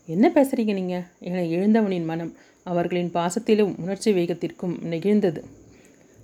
என்ன 0.08 0.26
பேசுறீங்க 0.34 0.72
நீங்கள் 0.72 1.06
என 1.28 1.42
எழுந்தவனின் 1.56 2.08
மனம் 2.10 2.32
அவர்களின் 2.66 3.14
பாசத்திலும் 3.16 3.72
உணர்ச்சி 3.82 4.10
வேகத்திற்கும் 4.12 4.76
நெகிழ்ந்தது. 4.92 5.40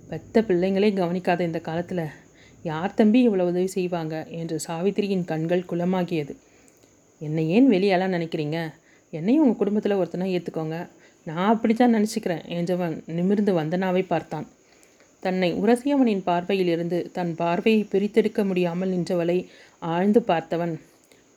பெத்த 0.09 0.41
பிள்ளைங்களே 0.47 0.89
கவனிக்காத 0.93 1.43
இந்த 1.43 1.59
காலத்தில் 1.59 2.05
யார் 2.65 2.97
தம்பி 2.99 3.19
இவ்வளோ 3.27 3.45
உதவி 3.51 3.69
செய்வாங்க? 3.77 4.15
என்று 4.39 4.55
சாவித்திரியின் 4.67 5.27
கண்கள் 5.31 5.69
குளமாகியது. 5.71 6.33
என்னை 7.21 7.43
ஏன் 7.49 7.67
வெளியெல்லாம் 7.73 8.15
நினைக்கிறீங்க? 8.17 8.59
என்னையும் 9.13 9.43
உங்கள் 9.43 9.61
குடும்பத்தில் 9.61 9.99
ஒருத்தனை 10.01 10.27
ஏற்றுக்கோங்க 10.37 10.77
நான் 11.27 11.51
அப்படி 11.53 11.73
தான் 11.73 11.95
நினச்சிக்கிறேன் 11.97 12.43
என்றவன் 12.57 12.95
நிமிர்ந்து 13.17 13.51
வந்தனாவை 13.59 14.03
பார்த்தான். 14.13 14.47
தன்னை 15.25 15.49
உரசியவனின் 15.61 16.23
பார்வையிலிருந்து 16.27 16.97
தன் 17.17 17.31
பார்வையை 17.35 17.81
பிரித்தெடுக்க 17.91 18.41
முடியாமல் 18.45 18.93
நின்றவளை 18.93 19.37
ஆழ்ந்து 19.93 20.21
பார்த்தவன். 20.27 20.73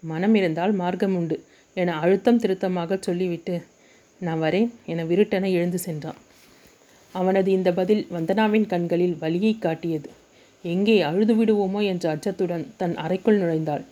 மனம் 0.02 0.35
இருந்தால் 0.40 0.75
மார்க்கம் 0.80 1.16
உண்டு 1.21 1.37
என 1.76 1.95
அழுத்தம் 2.02 2.40
திருத்தமாக 2.42 2.99
சொல்லிவிட்டு 3.07 3.54
நான் 4.21 4.40
வரேன் 4.45 4.71
என 4.85 5.04
விருட்டென 5.04 5.50
எழுந்து 5.57 5.78
சென்றான். 5.78 6.18
அவனது 7.14 7.49
இந்த 7.52 7.71
பதில் 7.73 8.02
வந்தனாவின் 8.16 8.66
கண்களில் 8.66 9.16
வலியை 9.21 9.52
காட்டியது. 9.59 10.09
எங்கே 10.64 10.97
அழுது 11.02 11.35
விடுவோமோ 11.35 11.80
என்ற 11.92 12.04
அச்சத்துடன் 12.14 12.64
தன் 12.76 12.95
அறைக்குள் 12.97 13.40
நுழைந்தாள். 13.42 13.85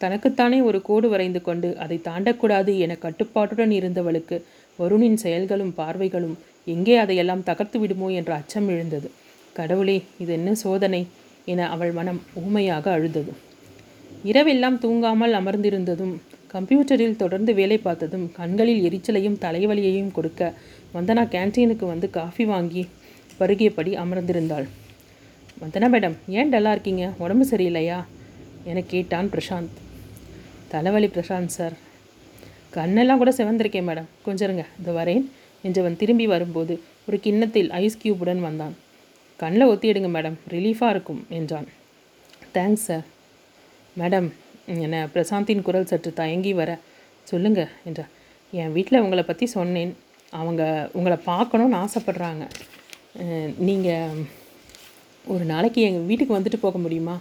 தனக்குத்தானே 0.00 0.58
ஒரு 0.60 0.78
கோடு 0.82 1.06
வரைந்து 1.08 1.40
கொண்டு 1.42 1.68
அதை 1.76 1.96
தாண்டக்கூடாது 2.08 2.72
என 2.84 2.92
கட்டுப்பாட்டுடன் 2.96 3.72
இருந்தவளுக்கு 3.78 4.36
வருணின் 4.78 5.18
செயல்களும் 5.24 5.74
பார்வைகளும் 5.76 6.36
எங்கே 6.64 6.96
அதையெல்லாம் 6.96 7.42
தகர்த்து 7.42 7.78
விடுமோ 7.78 8.08
என்ற 8.08 8.34
அச்சம் 8.34 8.68
எழுந்தது. 8.68 9.10
கடவுளே 9.52 10.02
இது 10.18 10.32
என்ன 10.32 10.54
சோதனை? 10.54 11.06
என 11.44 11.70
அவள் 11.70 11.92
மனம் 11.92 12.22
ஊமையாக 12.34 12.92
அழுதது. 12.92 13.32
இரவெல்லாம் 14.24 14.78
தூங்காமல் 14.78 15.32
அமர்ந்திருந்ததும் 15.32 16.14
கம்ப்யூட்டரில் 16.52 17.16
தொடர்ந்து 17.16 17.54
வேலை 17.54 17.78
பார்த்ததும் 17.78 18.32
கண்களில் 18.32 18.82
எரிச்சலையும் 18.88 19.36
தலைவலியையும் 19.40 20.12
கொடுக்க 20.12 20.54
வந்தனா 20.94 21.24
கேன்டீனுக்கு 21.34 21.86
வந்து 21.86 22.10
காஃபி 22.10 22.44
வாங்கி 22.44 22.88
பருகியபடி 23.40 23.92
அமர்ந்திருந்தாள். 23.96 24.66
வந்தனா 25.62 25.86
மேடம் 25.94 26.16
ஏன் 26.28 26.52
டல்லாக 26.52 26.70
இருக்கீங்க? 26.70 27.12
உடம்பு 27.18 27.46
சரியில்லையா? 27.50 28.04
என 28.64 28.82
கேட்டான் 28.86 29.30
பிரசாந்த். 29.32 29.76
தலைவலி 30.68 31.06
பிரசாந்த் 31.06 31.46
சார். 31.46 31.72
கண்ணெல்லாம் 32.74 33.16
கூட 33.16 33.30
சிவந்திருக்கேன் 33.30 33.88
மேடம். 33.88 34.08
கொஞ்சம் 34.22 34.50
இருங்க 34.50 34.66
இந்த 34.78 35.04
வரேன். 35.04 35.24
என்றவன் 35.68 35.98
திரும்பி 36.02 36.26
வரும்போது 36.34 36.74
ஒரு 37.08 37.16
கிண்ணத்தில் 37.24 37.70
ஐஸ் 37.82 38.00
கியூபுடன் 38.02 38.42
வந்தான். 38.48 38.74
கண்ணில் 39.40 39.70
ஒத்திடுங்க 39.72 40.10
மேடம். 40.16 40.36
ரிலீஃபாக 40.54 40.92
இருக்கும் 40.94 41.22
என்றான். 41.38 41.68
தேங்க்ஸ் 42.56 42.86
சார் 42.88 43.06
மேடம் 44.00 44.28
என 44.86 45.00
பிரசாந்தின் 45.14 45.64
குரல் 45.66 45.88
சற்று 45.90 46.10
தயங்கி 46.20 46.52
வர 46.60 46.70
சொல்லுங்க 47.30 47.60
என்றார் 47.88 48.12
என் 48.52 48.74
வீட்டில் 48.76 49.02
உங்களை 49.04 49.24
பற்றி 49.24 49.46
சொன்னேன். 49.56 49.92
அவங்க 50.40 50.62
உங்களை 50.98 51.16
பார்க்கணுன்னு 51.30 51.76
ஆசைப்பட்றாங்க. 51.84 52.44
நீங்கள் 53.68 54.22
ஒரு 55.24 55.44
நாளைக்கு 55.52 55.80
எங்கள் 55.88 56.08
வீட்டுக்கு 56.10 56.36
வந்துட்டு 56.38 56.58
போக 56.64 56.78
முடியுமா? 56.84 57.16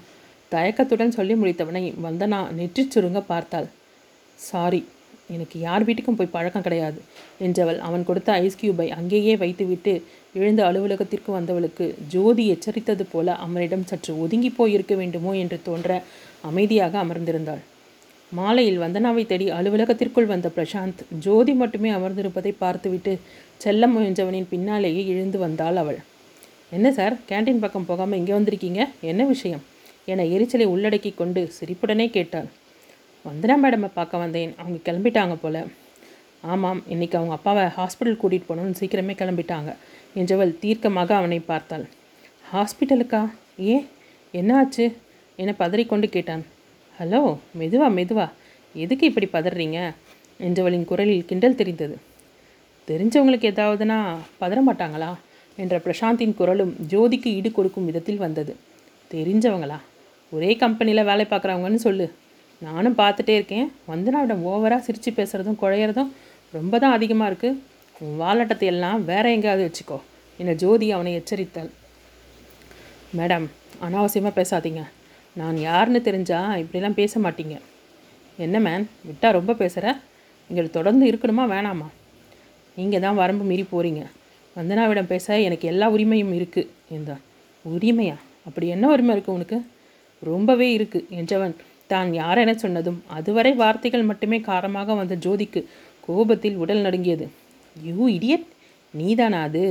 தயக்கத்துடன் 0.52 1.18
சொல்லி 1.18 1.34
முடித்தவனை 1.42 1.84
வந்தனா 2.06 2.40
நெற்றி 2.58 2.84
சுருங்க 2.94 3.20
பார்த்தாள். 3.32 3.68
சாரி 4.40 4.82
எனக்கு 5.36 5.58
யார் 5.60 5.86
வீட்டுக்கும் 5.88 6.18
போய் 6.20 6.34
பழக்கம் 6.36 6.66
கிடையாது 6.68 7.00
என்றவள் 7.46 7.80
அவன் 7.88 8.08
கொடுத்த 8.10 8.32
ஐஸ் 8.44 8.60
கியூபை 8.62 8.88
அங்கேயே 8.98 9.34
வைத்துவிட்டு 9.44 9.94
எழுந்த 10.34 10.62
அலுவலகத்திற்கு 10.70 11.30
வந்தவளுக்கு 11.38 11.86
ஜோதி 12.14 12.44
எச்சரித்தது 12.54 13.06
போல 13.12 13.36
அவனிடம் 13.46 13.88
சற்று 13.92 14.14
ஒதுங்கி 14.20 14.50
போயிருக்க 14.50 14.96
வேண்டுமோ 14.96 15.34
என்று 15.44 15.60
தோன்ற 15.64 15.90
அமைதியாக 16.50 16.94
அமர்ந்திருந்தாள். 17.04 17.62
மாலையில் 18.32 18.80
வந்தனாவை 18.84 19.24
தேடி 19.26 19.48
அலுவலகத்திற்குள் 19.52 20.32
வந்த 20.34 20.48
பிரசாந்த் 20.56 21.02
ஜோதி 21.26 21.54
மட்டுமே 21.54 21.90
அமர்ந்திருப்பதை 21.92 22.54
பார்த்துவிட்டு 22.58 23.14
செல்ல 23.58 23.88
முயன்றவனின் 23.88 24.52
பின்னாலேயே 24.54 25.02
எழுந்து 25.08 25.38
வந்தாள் 25.40 25.76
அவள். 25.76 26.00
என்ன 26.72 26.88
சார் 26.98 27.16
கேண்டீன் 27.30 27.64
பக்கம் 27.66 27.88
போகாமல் 27.90 28.20
இங்கே 28.20 28.34
வந்திருக்கீங்க? 28.34 28.82
என்ன 29.12 29.22
விஷயம்? 29.26 29.64
என 30.06 30.26
எரிச்சலை 30.36 30.68
உள்ளடக்கி 30.68 31.12
கொண்டு 31.16 31.42
சிரிப்புடனே 31.58 32.08
கேட்டாள். 32.10 32.48
வந்தனா 33.26 33.56
மேடமை 33.64 33.90
பார்க்க 33.94 34.18
வந்தேன். 34.18 34.56
அவங்க 34.58 34.92
கிளம்பிட்டாங்க 34.92 35.36
போல். 35.42 35.62
ஆமாம் 36.42 36.84
இன்னைக்கு 36.88 37.18
அவங்க 37.18 37.36
அப்பாவை 37.36 37.64
ஹாஸ்பிட்டல் 37.64 38.20
கூட்டிகிட்டு 38.22 38.50
போகணும்னு 38.50 38.80
சீக்கிரமே 38.80 39.14
கிளம்பிட்டாங்க. 39.22 39.76
என்றவள் 40.16 40.60
தீர்க்கமாக 40.62 41.12
அவனை 41.12 41.40
பார்த்தாள். 41.40 41.90
ஹாஸ்பிட்டலுக்கா 42.54 43.32
ஏன் 43.58 43.88
என்ன 44.32 44.58
ஆச்சு 44.58 44.98
என 45.36 45.54
பதறிக்கொண்டு 45.60 46.10
கேட்டான். 46.10 46.46
ஹலோ 47.00 47.38
மெதுவா 47.60 47.90
மெதுவா. 47.98 48.30
எதுக்கு 48.74 49.12
இப்படி 49.12 49.28
பதறீங்க? 49.34 49.94
என்றவளின் 50.40 50.86
குரலில் 50.86 51.26
கிண்டல் 51.26 51.56
தெரிந்தது. 51.56 51.98
தெரிஞ்சவங்களுக்கு 52.88 53.48
ஏதாவதுனா 53.52 54.16
பதற 54.40 54.60
மாட்டாங்களா? 54.70 55.14
என்ற 55.56 55.78
பிரசாந்தின் 55.78 56.36
குரலும் 56.36 56.76
ஜோதிக்கு 56.90 57.26
ஈடு 57.26 57.52
கொடுக்கும் 57.52 57.86
விதத்தில் 57.86 58.18
வந்தது. 58.18 58.56
தெரிஞ்சவங்களா? 59.12 59.78
ஒரே 60.32 60.56
கம்பெனியில் 60.56 61.04
வேலை 61.04 61.26
பார்க்குறவங்கன்னு 61.30 61.76
சொல்லு. 61.76 62.12
நானும் 62.66 62.98
பார்த்துட்டே 63.02 63.34
இருக்கேன். 63.40 63.68
வந்தனாவிடம் 63.92 64.46
ஓவராக 64.52 64.82
சிரித்து 64.88 65.12
பேசுகிறதும் 65.20 65.60
குழையிறதும் 65.62 66.12
ரொம்ப 66.58 66.74
தான் 66.84 66.96
அதிகமாக 66.98 67.30
இருக்குது 67.32 67.60
உன் 68.04 68.16
வாலாட்டத்தை 68.22 68.68
எல்லாம் 68.74 69.02
வேற 69.10 69.26
எங்கேயாவது 69.36 69.64
வச்சுக்கோ. 69.68 69.98
என 70.42 70.54
ஜோதி 70.64 70.88
அவனை 70.96 71.12
எச்சரித்தாள். 71.20 71.70
மேடம் 73.18 73.48
அனாவசியமாக 73.86 74.34
பேசாதீங்க. 74.40 74.82
நான் 75.40 75.58
யாருன்னு 75.68 76.00
தெரிஞ்சால் 76.08 76.60
இப்படிலாம் 76.64 76.98
பேச 77.02 77.20
மாட்டீங்க. 77.26 77.56
என்ன 78.46 78.60
மேன் 78.68 78.86
விட்டா 79.10 79.30
ரொம்ப 79.40 79.52
பேசுகிற 79.62 79.88
எங்களுக்கு 80.50 80.78
தொடர்ந்து 80.78 81.06
இருக்கணுமா 81.12 81.44
வேணாமா? 81.54 81.88
நீங்கள் 82.78 83.04
தான் 83.06 83.20
வரம்பு 83.22 83.46
மீறி 83.50 83.66
போகிறீங்க 83.74 84.04
வந்தனாவிடம் 84.56 85.12
பேச 85.12 85.40
எனக்கு 85.48 85.66
எல்லா 85.72 85.88
உரிமையும் 85.96 86.34
இருக்குது 86.38 86.72
என்றான். 86.96 87.22
உரிமையா? 87.66 88.16
அப்படி 88.48 88.68
என்ன 88.76 88.86
உரிமை 88.94 89.14
இருக்குது 89.16 89.38
உனக்கு? 89.40 89.58
ரொம்பவே 90.30 90.68
இருக்குது 90.78 91.08
என்றவன் 91.20 91.56
தான் 91.94 92.10
யாரென 92.20 92.52
சொன்னதும் 92.64 93.00
அதுவரை 93.18 93.52
வார்த்தைகள் 93.62 94.10
மட்டுமே 94.10 94.38
காரமாக 94.48 94.96
வந்த 95.00 95.16
ஜோதிக்கு 95.26 95.62
கோபத்தில் 96.08 96.60
உடல் 96.64 96.86
நடுங்கியது. 96.86 97.26
You 97.76 98.06
idiot! 98.16 98.48
நீதானா 98.94 99.40
அது? 99.48 99.64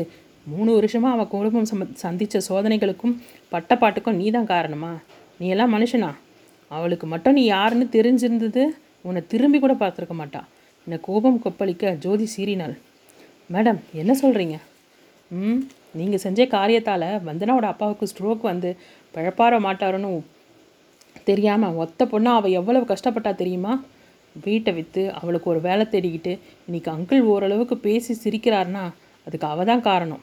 மூணு 0.47 0.71
வருஷமாக 0.77 1.15
அவள் 1.17 1.33
குடும்பம் 1.33 1.69
சம 1.71 1.87
சந்தித்த 2.03 2.41
சோதனைகளுக்கும் 2.49 3.15
பட்டப்பாட்டுக்கும் 3.53 4.19
நீ 4.21 4.27
தான் 4.37 4.51
காரணமா? 4.53 4.93
நீ 5.41 5.49
எல்லாம் 5.55 5.75
மனுஷனா? 5.77 6.11
அவளுக்கு 6.71 7.07
மட்டும் 7.07 7.37
நீ 7.39 7.43
யாருன்னு 7.47 7.87
தெரிஞ்சிருந்தது 7.97 8.63
உன்னை 9.09 9.21
திரும்பி 9.33 9.59
கூட 9.59 9.75
பார்த்துருக்க 9.83 10.15
மாட்டா. 10.21 10.41
என்னை 10.87 10.99
கோபம் 11.09 11.43
கொப்பளிக்க 11.45 11.93
ஜோதி 12.05 12.27
சீறினாள். 12.35 12.75
மேடம் 13.51 13.81
என்ன 14.01 14.13
சொல்கிறீங்க 14.23 14.57
ம் 15.31 15.61
நீங்கள் 15.99 16.23
செஞ்ச 16.25 16.41
காரியத்தால் 16.55 17.07
வந்தனாவோட 17.29 17.67
அப்பாவுக்கு 17.73 18.11
ஸ்ட்ரோக் 18.11 18.43
வந்து 18.51 18.71
பழப்பார 19.15 19.55
மாட்டாருன்னு 19.67 20.11
தெரியாமல் 21.29 21.79
ஒத்த 21.83 22.07
பொண்ணு 22.13 22.31
அவள் 22.39 22.57
எவ்வளவு 22.61 22.85
கஷ்டப்பட்டா 22.93 23.33
தெரியுமா? 23.43 23.73
வீட்டை 24.37 24.73
விற்று 24.77 25.03
அவளுக்கு 25.19 25.49
ஒரு 25.53 25.61
வேலை 25.67 25.85
தேடிக்கிட்டு 25.93 26.33
இன்றைக்கி 26.67 26.91
அங்கிள் 26.95 27.23
ஓரளவுக்கு 27.33 27.77
பேசி 27.87 28.13
சிரிக்கிறாருன்னா 28.25 28.85
அதுக்கு 29.27 29.47
அவள் 29.53 29.69
தான் 29.71 29.87
காரணம். 29.89 30.23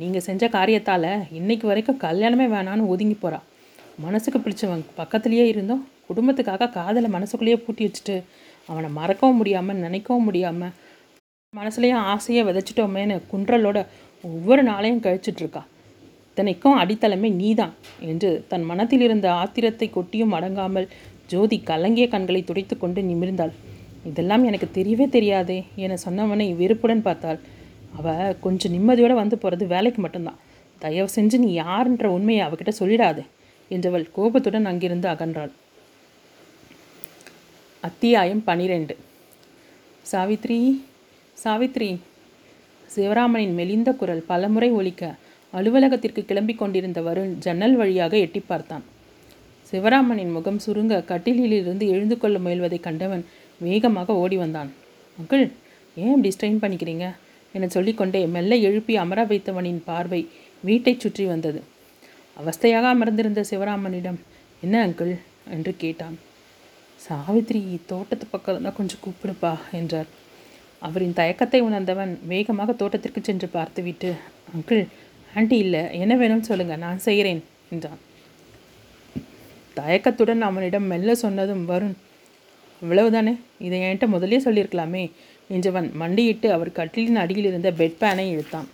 நீங்கள் 0.00 0.24
செஞ்ச 0.28 0.48
காரியத்தால் 0.56 1.10
இன்னைக்கு 1.38 1.66
வரைக்கும் 1.70 2.02
கல்யாணமே 2.06 2.46
வேணான்னு 2.54 2.90
ஒதுங்கி 2.94 3.16
போகிறா 3.18 3.38
மனசுக்கு 4.04 4.38
பிடிச்சவன் 4.38 4.82
பக்கத்துலேயே 4.98 5.44
இருந்தோம். 5.52 5.84
குடும்பத்துக்காக 6.08 6.70
காதலை 6.78 7.08
மனசுக்குள்ளேயே 7.14 7.60
பூட்டி 7.62 7.84
வச்சுட்டு 7.86 8.16
அவனை 8.68 8.88
மறக்கவும் 8.98 9.40
முடியாமல் 9.40 9.80
நினைக்கவும் 9.84 10.26
முடியாமல் 10.28 10.74
மனசுலேயும் 11.54 12.04
ஆசையை 12.12 12.42
விதைச்சிட்டோமேன்னு 12.46 13.16
குன்றலோட 13.30 13.78
ஒவ்வொரு 14.24 14.62
நாளையும் 14.62 15.02
கழிச்சிட்ருக்கா 15.06 15.62
இத்தனைக்கும் 16.36 16.78
அடித்தளமே 16.80 17.28
நீதான் 17.38 17.70
என்று 18.08 18.30
தன் 18.48 18.64
மனத்தில் 18.70 19.04
இருந்த 19.04 19.26
ஆத்திரத்தை 19.32 19.86
கொட்டியும் 19.90 20.34
அடங்காமல் 20.38 20.86
ஜோதி 21.26 21.56
கலங்கிய 21.70 22.06
கண்களை 22.08 22.40
துடைத்து 22.44 22.74
கொண்டு 22.78 23.02
நிமிர்ந்தாள். 23.02 23.52
இதெல்லாம் 24.04 24.44
எனக்கு 24.44 24.68
தெரியவே 24.74 25.06
தெரியாதே 25.08 25.56
என 25.84 25.96
சொன்னவனை 26.04 26.48
வெறுப்புடன் 26.56 27.02
பார்த்தாள். 27.02 27.40
அவ 27.98 28.14
கொஞ்சம் 28.44 28.74
நிம்மதியோடு 28.76 29.16
வந்து 29.22 29.38
போகிறது 29.38 29.66
வேலைக்கு 29.66 30.02
மட்டும்தான். 30.02 30.38
தயவு 30.78 31.10
செஞ்சு 31.16 31.38
நீ 31.44 31.50
யாருன்ற 31.62 32.06
உண்மையை 32.16 32.42
அவகிட்ட 32.46 32.74
சொல்லிடாதே 32.80 33.24
என்றவள் 33.70 34.06
கோபத்துடன் 34.12 34.70
அங்கிருந்து 34.72 35.08
அகன்றாள். 35.08 35.52
அத்தியாயம் 37.82 38.42
பனிரெண்டு. 38.44 38.96
சாவித்ரி 40.12 40.62
சாவித்ரி. 41.44 41.92
சிவராமனின் 42.90 43.56
மெலிந்த 43.60 43.92
குரல் 44.02 44.26
பலமுறை 44.32 44.70
ஒலிக்க 44.80 45.14
அலுவலகத்திற்கு 45.52 46.22
கிளம்பிக் 46.28 46.56
கொண்டிருந்த 46.56 47.00
வருண் 47.00 47.32
ஜன்னல் 47.38 47.76
வழியாக 47.76 48.16
எட்டி 48.16 48.40
பார்த்தான். 48.40 48.84
சிவராமனின் 49.72 50.32
முகம் 50.32 50.60
சுருங்க 50.66 50.94
கட்டிலிலிருந்து 51.04 51.84
எழுந்து 51.88 52.18
கொள்ள 52.18 52.38
முயல்வதைக் 52.38 52.86
கண்டவன் 52.86 53.24
வேகமாக 53.60 54.14
ஓடி 54.14 54.36
வந்தான். 54.36 54.72
மகள் 55.18 55.44
ஏன் 55.96 56.12
இப்படி 56.16 56.32
ஸ்ட்ரெயின் 56.34 56.62
பண்ணிக்கிறீங்க? 56.62 57.06
என 57.52 57.66
சொல்லிக்கொண்டே 57.66 58.26
மெல்ல 58.26 58.54
எழுப்பி 58.54 58.96
அமர 58.96 59.24
வைத்தவனின் 59.24 59.80
பார்வை 59.84 60.28
வீட்டைச் 60.64 61.00
சுற்றி 61.00 61.24
வந்தது. 61.24 61.62
அவஸ்தையாக 62.36 62.86
அமர்ந்திருந்த 62.94 63.44
சிவராமனிடம் 63.50 64.18
என்ன 64.60 64.86
அங்கிள்? 64.86 65.14
என்று 65.50 65.72
கேட்டான். 65.76 66.16
சாவித்ரி 67.00 67.60
தோட்டத்து 67.86 68.26
பக்கம் 68.26 68.62
தான் 68.62 68.76
கொஞ்சம் 68.76 69.02
கூப்பிடுப்பா 69.04 69.52
என்றார். 69.72 70.08
அவரின் 70.78 71.12
தயக்கத்தை 71.12 71.60
உணர்ந்தவன் 71.60 72.18
வேகமாக 72.26 72.72
தோட்டத்திற்கு 72.72 73.20
சென்று 73.22 73.48
பார்த்துவிட்டு 73.48 74.12
அங்கிள் 74.54 74.82
ஆண்டி 75.38 75.56
இல்லை 75.64 75.82
என்ன 76.02 76.12
வேணும்னு 76.16 76.50
சொல்லுங்கள் 76.50 76.82
நான் 76.84 77.04
செய்கிறேன் 77.06 77.40
என்றான். 77.74 78.00
தயக்கத்துடன் 79.78 80.42
அவனிடம் 80.48 80.86
மெல்ல 80.92 81.14
சொன்னதும் 81.14 81.64
வருண் 81.70 81.96
இவ்வளவுதானே? 82.82 83.34
இதை 83.66 83.76
என்கிட்ட 83.80 84.06
முதலே 84.14 84.38
சொல்லியிருக்கலாமே 84.46 85.04
என்றவன் 85.50 85.88
மண்டியிட்டு 86.02 86.48
அவர் 86.56 86.70
கட்டிலின் 86.78 87.20
அடியில் 87.24 87.48
இருந்த 87.50 87.70
பெட் 87.80 87.98
பேனை 88.00 88.26
இழுத்தான். 88.34 88.68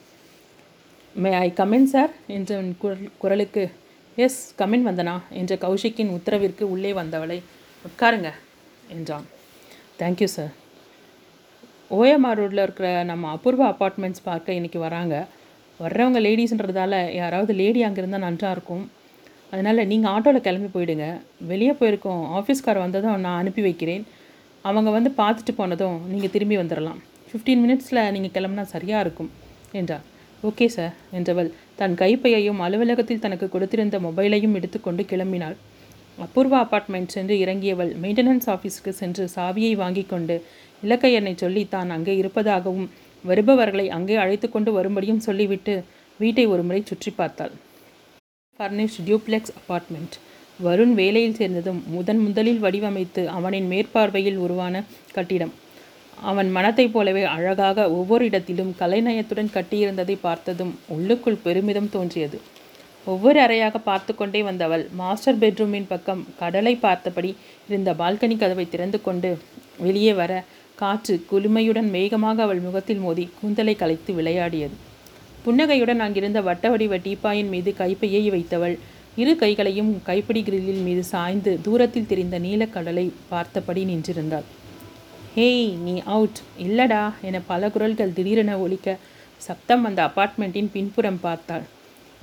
மே 1.22 1.32
ஐ 1.44 1.48
கமின் 1.60 1.88
சார் 1.94 2.12
என்றவன் 2.36 2.70
குரல் 2.82 3.10
குரலுக்கு 3.22 3.64
எஸ் 4.16 4.40
கமின் 4.60 4.86
வந்தனா 4.88 5.16
என்ற 5.40 5.54
கௌஷிக்கின் 5.64 6.14
உத்தரவிற்கு 6.16 6.64
உள்ளே 6.74 6.92
வந்தவளை 6.92 7.38
உட்காருங்க 7.84 8.30
என்றான். 8.94 9.26
தேங்க்யூ 10.00 10.30
சார் 10.36 10.52
ஓஎம்ஆர் 11.98 12.40
ரோட்டில் 12.40 12.64
இருக்கிற 12.66 12.88
நம்ம 13.10 13.30
அபூர்வ 13.36 13.62
அப்பார்ட்மெண்ட்ஸ் 13.72 14.26
பார்க்க 14.30 14.58
இன்றைக்கி 14.58 14.78
வராங்க. 14.78 15.14
வர்றவங்க 15.82 16.18
லேடிஸ்ன்றதால 16.26 16.94
யாராவது 17.20 17.52
லேடி 17.60 17.80
அங்கே 17.86 18.00
இருந்தால் 18.02 18.24
நன்றாக 18.26 18.54
இருக்கும். 18.56 18.84
அதனால் 19.52 19.88
நீங்கள் 19.92 20.12
ஆட்டோவில் 20.14 20.44
கிளம்பி 20.46 20.68
போயிடுங்க. 20.74 21.06
வெளியே 21.50 21.72
போயிருக்கோம். 21.80 22.22
ஆஃபீஸ்கார் 22.38 22.84
வந்ததும் 22.84 23.24
நான் 23.26 23.40
அனுப்பி 23.42 23.62
வைக்கிறேன். 23.68 24.04
அவங்க 24.64 24.88
வந்து 24.96 25.10
பார்த்துட்டு 25.20 25.52
போனதும் 25.60 25.98
நீங்கள் 26.12 26.32
திரும்பி 26.34 26.56
வந்துடலாம் 26.60 27.00
ஃபிஃப்டீன் 27.30 27.62
மினிட்ஸில் 27.64 28.02
நீங்கள் 28.14 28.34
கிளம்புனா 28.36 28.64
சரியாக 28.74 29.04
இருக்கும் 29.04 29.30
என்றார். 29.80 30.06
ஓகே 30.48 30.66
சார் 30.76 30.94
என்றவள் 31.18 31.50
தன் 31.80 31.94
கைப்பையையும் 32.00 32.60
அலுவலகத்தில் 32.66 33.22
தனக்கு 33.24 33.46
கொடுத்திருந்த 33.54 33.98
மொபைலையும் 34.06 34.56
எடுத்துக்கொண்டு 34.58 35.02
கிளம்பினாள். 35.12 35.56
அபூர்வா 36.24 36.58
அப்பார்ட்மெண்ட் 36.64 37.14
சென்று 37.16 37.34
இறங்கியவள் 37.44 37.92
மெயின்டெனன்ஸ் 38.02 38.48
ஆஃபீஸுக்கு 38.54 38.92
சென்று 39.02 39.24
சாவியை 39.36 39.72
வாங்கி 39.82 40.04
கொண்டு 40.12 40.34
இலக்கை 40.82 41.10
எண்ணை 41.18 41.32
சொல்லி 41.42 41.62
தான் 41.74 41.92
அங்கே 41.96 42.14
இருப்பதாகவும் 42.22 42.88
வருபவர்களை 43.24 43.86
அங்கே 43.90 44.16
அழைத்து 44.16 44.46
கொண்டு 44.50 44.70
வரும்படியும் 44.72 45.24
சொல்லிவிட்டு 45.26 45.74
வீட்டை 46.20 46.44
ஒருமுறை 46.46 46.80
சுற்றி 46.82 47.10
பார்த்தாள். 47.10 47.54
ஃபர்னிஷ் 48.60 48.98
டியூப்ளெக்ஸ் 49.06 49.54
அப்பார்ட்மெண்ட் 49.58 50.16
வருண் 50.60 50.94
வேலையில் 50.94 51.38
சேர்ந்ததும் 51.38 51.80
முதன் 51.86 52.20
முதலில் 52.26 52.62
வடிவமைத்து 52.64 53.22
அவனின் 53.36 53.68
மேற்பார்வையில் 53.72 54.36
உருவான 54.36 54.74
கட்டிடம். 55.12 55.54
அவன் 56.22 56.50
மனத்தைப் 56.50 56.92
போலவே 56.94 57.22
அழகாக 57.34 57.86
ஒவ்வொரு 57.90 58.24
இடத்திலும் 58.24 58.72
கலைநயத்துடன் 58.80 59.54
கட்டியிருந்ததை 59.54 60.16
பார்த்ததும் 60.20 60.72
உள்ளுக்குள் 60.88 61.42
பெருமிதம் 61.44 61.92
தோன்றியது. 61.94 62.38
ஒவ்வொரு 63.06 63.38
அறையாக 63.40 63.76
பார்த்து 63.78 64.12
கொண்டே 64.14 64.40
வந்தவள் 64.42 64.84
மாஸ்டர் 64.96 65.38
பெட்ரூமின் 65.38 65.88
பக்கம் 65.88 66.22
கடலை 66.38 66.74
பார்த்தபடி 66.76 67.30
இருந்த 67.68 67.92
பால்கனி 67.92 68.36
கதவை 68.38 68.66
திறந்து 68.68 68.98
கொண்டு 69.02 69.30
வெளியே 69.78 70.12
வர 70.12 70.32
காற்று 70.82 71.14
குளுமையுடன் 71.30 71.90
வேகமாக 71.96 72.42
அவள் 72.46 72.64
முகத்தில் 72.68 73.02
மோதி 73.04 73.24
கூந்தலை 73.40 73.74
கலைத்து 73.82 74.12
விளையாடியது. 74.18 74.76
புன்னகையுடன் 75.44 76.02
அங்கிருந்த 76.04 76.40
வட்ட 76.48 76.66
வடிவ 76.72 76.96
டீப்பாயின் 77.04 77.52
மீது 77.54 77.70
கைப்பையை 77.80 78.24
வைத்தவள் 78.34 78.76
இரு 79.20 79.32
கைகளையும் 79.40 79.90
கைப்பிடி 80.08 80.40
கிரில்லில் 80.46 80.82
மீது 80.86 81.02
சாய்ந்து 81.12 81.52
தூரத்தில் 81.64 82.08
தெரிந்த 82.10 82.36
நீலக்கடலை 82.44 83.06
பார்த்தபடி 83.30 83.82
நின்றிருந்தாள். 83.90 84.46
ஹேய் 85.34 85.68
நீ 85.86 85.94
அவுட். 86.14 86.38
இல்லடா 86.66 87.02
என 87.28 87.40
பல 87.50 87.70
குரல்கள் 87.74 88.14
திடீரென 88.16 88.54
ஒலிக்க 88.64 88.96
சப்தம் 89.46 89.84
அந்த 89.88 90.00
அப்பார்ட்மெண்ட்டின் 90.08 90.70
பின்புறம் 90.76 91.20
பார்த்தாள். 91.26 91.64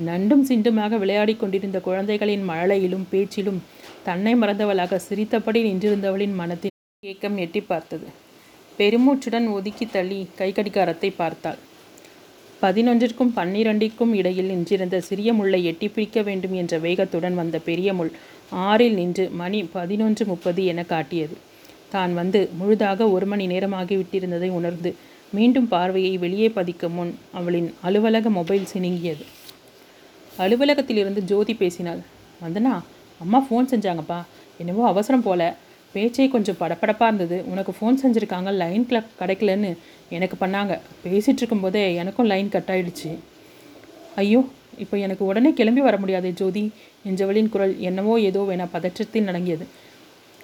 நண்டும் 0.07 0.43
சிண்டுமாக 0.49 0.97
விளையாடி 1.03 1.35
கொண்டிருந்த 1.35 1.79
குழந்தைகளின் 1.87 2.47
மழலையிலும் 2.49 3.05
பேச்சிலும் 3.13 3.61
தன்னை 4.07 4.33
மறந்தவளாக 4.43 4.99
சிரித்தபடி 5.07 5.61
நின்றிருந்தவளின் 5.69 6.35
மனத்தின் 6.41 6.75
ஏக்கம் 7.13 7.37
எட்டி 7.45 7.61
பார்த்தது. 7.71 8.07
பெருமூச்சுடன் 8.79 9.47
ஒதுக்கி 9.51 9.85
தள்ளி 9.85 10.19
கைகடிகாரத்தை 10.39 11.09
பார்த்தாள். 11.21 11.59
பதினொன்றிற்கும் 12.61 13.31
பன்னிரண்டிற்கும் 13.37 14.13
இடையில் 14.19 14.49
நின்றிருந்த 14.51 14.97
சிறிய 15.07 15.29
முள்ளை 15.33 15.59
எட்டி 15.71 15.87
பிடிக்க 15.87 16.21
வேண்டும் 16.21 16.55
என்ற 16.61 16.77
வேகத்துடன் 16.85 17.35
வந்த 17.41 17.57
பெரிய 17.67 17.89
முள் 17.93 18.11
ஆறில் 18.67 18.93
நின்று 18.93 19.25
மணி 19.41 19.59
பதினொன்று 19.77 20.23
முப்பது 20.25 20.63
என 20.65 20.83
காட்டியது. 20.83 21.35
தான் 21.93 22.13
வந்து 22.13 22.39
முழுதாக 22.59 23.09
ஒரு 23.15 23.25
மணி 23.25 23.45
நேரமாகிவிட்டிருந்ததை 23.47 24.49
உணர்ந்து 24.59 24.91
மீண்டும் 25.37 25.67
பார்வையை 25.67 26.13
வெளியே 26.17 26.47
பதிக்கும் 26.49 26.95
முன் 26.97 27.13
அவளின் 27.39 27.69
அலுவலக 27.87 28.29
மொபைல் 28.29 28.69
சினுங்கியது. 28.73 29.23
அலுவலகத்திலிருந்து 30.37 31.23
ஜோதி 31.31 31.53
பேசினாள். 31.53 32.01
வந்தனா 32.43 32.73
அம்மா 33.23 33.39
ஃபோன் 33.47 33.71
செஞ்சாங்கப்பா. 33.73 34.19
என்னவோ 34.57 34.83
அவசரம் 34.87 35.25
போல. 35.27 35.41
பேச்சே 35.93 36.25
கொஞ்சம் 36.35 36.57
படப்படப்பாக 36.61 37.09
இருந்தது. 37.11 37.37
உனக்கு 37.51 37.71
ஃபோன் 37.77 37.99
செஞ்சுருக்காங்க 38.01 38.49
லைன் 38.61 38.85
கிளப் 38.89 39.11
கிடைக்கலன்னு 39.21 39.71
எனக்கு 40.17 40.35
பண்ணாங்க. 40.43 40.73
பேசிகிட்டு 41.03 41.41
இருக்கும்போதே 41.41 41.83
எனக்கும் 42.01 42.29
லைன் 42.31 42.53
கட் 42.55 42.71
ஆயிடுச்சு. 42.73 43.11
ஐயோ 44.23 44.41
இப்போ 44.83 44.95
எனக்கு 45.05 45.23
உடனே 45.29 45.49
கிளம்பி 45.59 45.81
வர 45.87 45.95
முடியாது 46.01 46.29
ஜோதி. 46.41 46.65
என்றவளின் 47.09 47.49
குரல் 47.53 47.73
என்னவோ 47.89 48.13
ஏதோ 48.29 48.41
வேணா 48.49 48.65
பதற்றத்தில் 48.75 49.27
நடங்கியது 49.29 49.65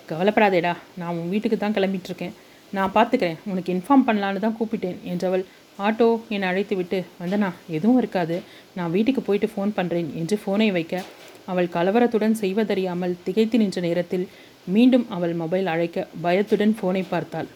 கவலைப்படாதேடா 0.09 0.73
நான் 1.01 1.15
உன் 1.19 1.31
வீட்டுக்கு 1.33 1.57
தான் 1.57 1.75
கிளம்பிட்டுருக்கேன் 1.77 2.33
நான் 2.73 2.93
பார்த்துக்கிறேன் 2.95 3.39
உனக்கு 3.51 3.69
இன்ஃபார்ம் 3.75 4.05
பண்ணலான்னு 4.07 4.43
தான் 4.45 4.57
கூப்பிட்டேன் 4.59 4.97
என்றவள் 5.11 5.43
ஆட்டோ 5.85 6.07
என்னை 6.33 6.47
அழைத்து 6.49 6.75
விட்டு 6.79 6.99
வந்தனா 7.21 7.49
எதுவும் 7.75 7.99
இருக்காது. 8.01 8.35
நான் 8.77 8.93
வீட்டுக்கு 8.95 9.21
போயிட்டு 9.27 9.47
ஃபோன் 9.53 9.71
பண்ணுறேன் 9.77 10.09
என்று 10.21 10.35
ஃபோனை 10.41 10.67
வைக்க 10.77 11.03
அவள் 11.51 11.73
கலவரத்துடன் 11.75 12.35
செய்வதறியாமல் 12.41 13.17
திகைத்து 13.25 13.57
நின்ற 13.61 13.81
நேரத்தில் 13.81 14.25
மீண்டும் 14.73 15.05
அவள் 15.09 15.33
மொபைல் 15.33 15.67
அழைக்க 15.73 16.07
பயத்துடன் 16.21 16.77
ஃபோனை 16.77 17.03
பார்த்தாள். 17.09 17.47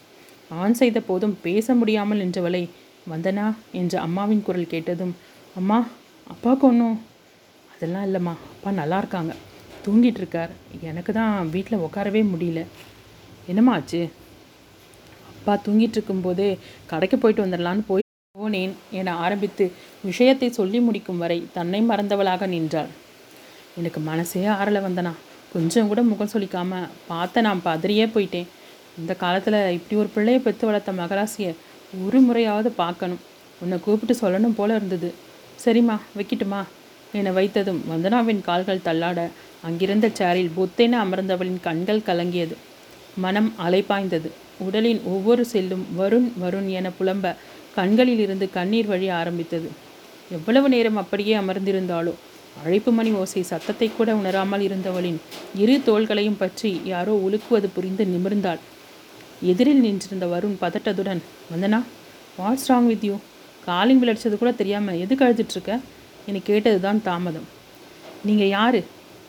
ஆன் 0.62 0.74
செய்த 0.74 1.00
போதும் 1.00 1.36
பேச 1.42 1.76
முடியாமல் 1.76 2.22
நின்றவளை 2.22 2.64
வந்தனா? 3.12 3.46
என்ற 3.72 3.94
அம்மாவின் 4.02 4.44
குரல் 4.48 4.72
கேட்டதும் 4.74 5.14
அம்மா 5.56 5.78
அப்பாவுக்கு 6.34 6.68
ஒன்றும் 6.68 6.98
அதெல்லாம் 7.74 8.06
இல்லைம்மா 8.08 8.34
அப்பா 8.52 8.72
நல்லா 8.72 8.98
இருக்காங்க. 8.98 9.34
தூங்கிட்டு 9.86 10.22
இருக்கார். 10.22 10.52
எனக்கு 10.90 11.14
தான் 11.14 11.50
வீட்டில் 11.50 11.84
உட்காரவே 11.86 12.22
முடியல. 12.34 12.62
என்னம்மா 13.48 13.74
ஆச்சு? 13.78 14.02
அப்பா 15.30 15.54
தூங்கிட்டு 15.66 15.98
இருக்கும்போதே 15.98 16.50
கடைக்கு 16.92 17.18
போயிட்டு 17.18 17.46
வந்துடலான்னு 17.46 17.84
போய் 17.88 18.04
போனேன் 18.36 18.74
என 19.00 19.14
ஆரம்பித்து 19.26 19.66
விஷயத்தை 20.10 20.50
சொல்லி 20.50 20.80
முடிக்கும் 20.80 21.18
வரை 21.18 21.48
தன்னை 21.54 21.82
மறந்தவளாக 21.90 22.48
நின்றாள். 22.48 22.92
எனக்கு 23.80 24.00
மனசே 24.00 24.46
ஆறலை 24.46 24.82
வந்தனா. 24.88 25.14
கொஞ்சம் 25.54 25.88
கூட 25.88 26.02
முகம் 26.02 26.32
சொல்லிக்காமல் 26.34 26.90
பார்த்த 27.08 27.42
நான் 27.42 27.62
பதறியே 27.66 28.06
போயிட்டேன். 28.16 28.50
இந்த 29.00 29.14
காலத்தில் 29.24 29.60
இப்படி 29.78 29.96
ஒரு 30.02 30.10
பிள்ளையை 30.16 30.40
பெற்று 30.42 30.66
வளர்த்த 30.68 30.92
மகராசியை 30.92 31.52
ஒரு 32.06 32.20
முறையாவது 32.20 32.70
பார்க்கணும். 32.82 33.22
உன்னை 33.62 33.78
கூப்பிட்டு 33.86 34.16
சொல்லணும் 34.22 34.58
போல 34.58 34.76
இருந்தது. 34.76 35.10
சரிம்மா 35.64 35.96
வைக்கட்டுமா? 36.18 36.62
என்னை 37.14 37.32
வைத்ததும் 37.38 37.80
வந்தனாவின் 37.92 38.42
கால்கள் 38.42 38.86
தள்ளாட 38.88 39.20
அங்கிருந்த 39.68 40.08
சேரில் 40.20 40.52
புத்தென 40.58 40.98
அமர்ந்தவளின் 41.06 41.60
கண்கள் 41.68 42.06
கலங்கியது. 42.10 42.56
மனம் 43.24 43.50
அலைப்பாய்ந்தது. 43.66 44.30
உடலின் 44.66 45.02
ஒவ்வொரு 45.14 45.44
செல்லும் 45.46 45.86
வருண் 46.00 46.30
வருண் 46.44 46.70
என 46.80 46.90
புலம்ப 47.00 47.36
கண்களிலிருந்து 47.76 48.46
கண்ணீர் 48.58 48.88
வழி 48.88 49.08
ஆரம்பித்தது. 49.20 49.70
எவ்வளவு 50.32 50.70
நேரம் 50.70 51.00
அப்படியே 51.02 51.36
அமர்ந்திருந்தாலோ 51.36 52.14
அழைப்பு 52.64 52.92
மணி 52.98 53.12
ஓசை 53.22 53.42
சத்தத்தை 53.50 53.88
கூட 53.98 54.10
உணராமல் 54.20 54.64
இருந்தவளின் 54.68 55.20
இரு 55.62 55.76
தோள்களையும் 55.88 56.40
பற்றி 56.42 56.72
யாரோ 56.92 57.14
உலுக்குவது 57.26 57.68
புரிந்து 57.76 58.06
நிமிர்ந்தாள். 58.14 58.62
எதிரில் 59.52 59.84
நின்றிருந்த 59.86 60.26
Varun 60.34 60.58
பதட்டத்துடன் 60.64 61.22
Vandana 61.52 61.80
what's 62.40 62.68
wrong 62.70 62.90
with 62.92 63.06
you? 63.10 63.16
Calling 63.68 64.02
விளைச்சது 64.02 64.36
கூட 64.42 64.52
தெரியாமல் 64.62 65.00
எதுக்கு 65.04 65.26
அழுதுட்ருக்க? 65.26 65.72
எனக்கு 66.30 66.48
கேட்டது 66.52 66.80
தான் 66.88 67.00
தாமதம். 67.08 67.48
நீங்கள் 68.28 68.54
யார்? 68.58 68.80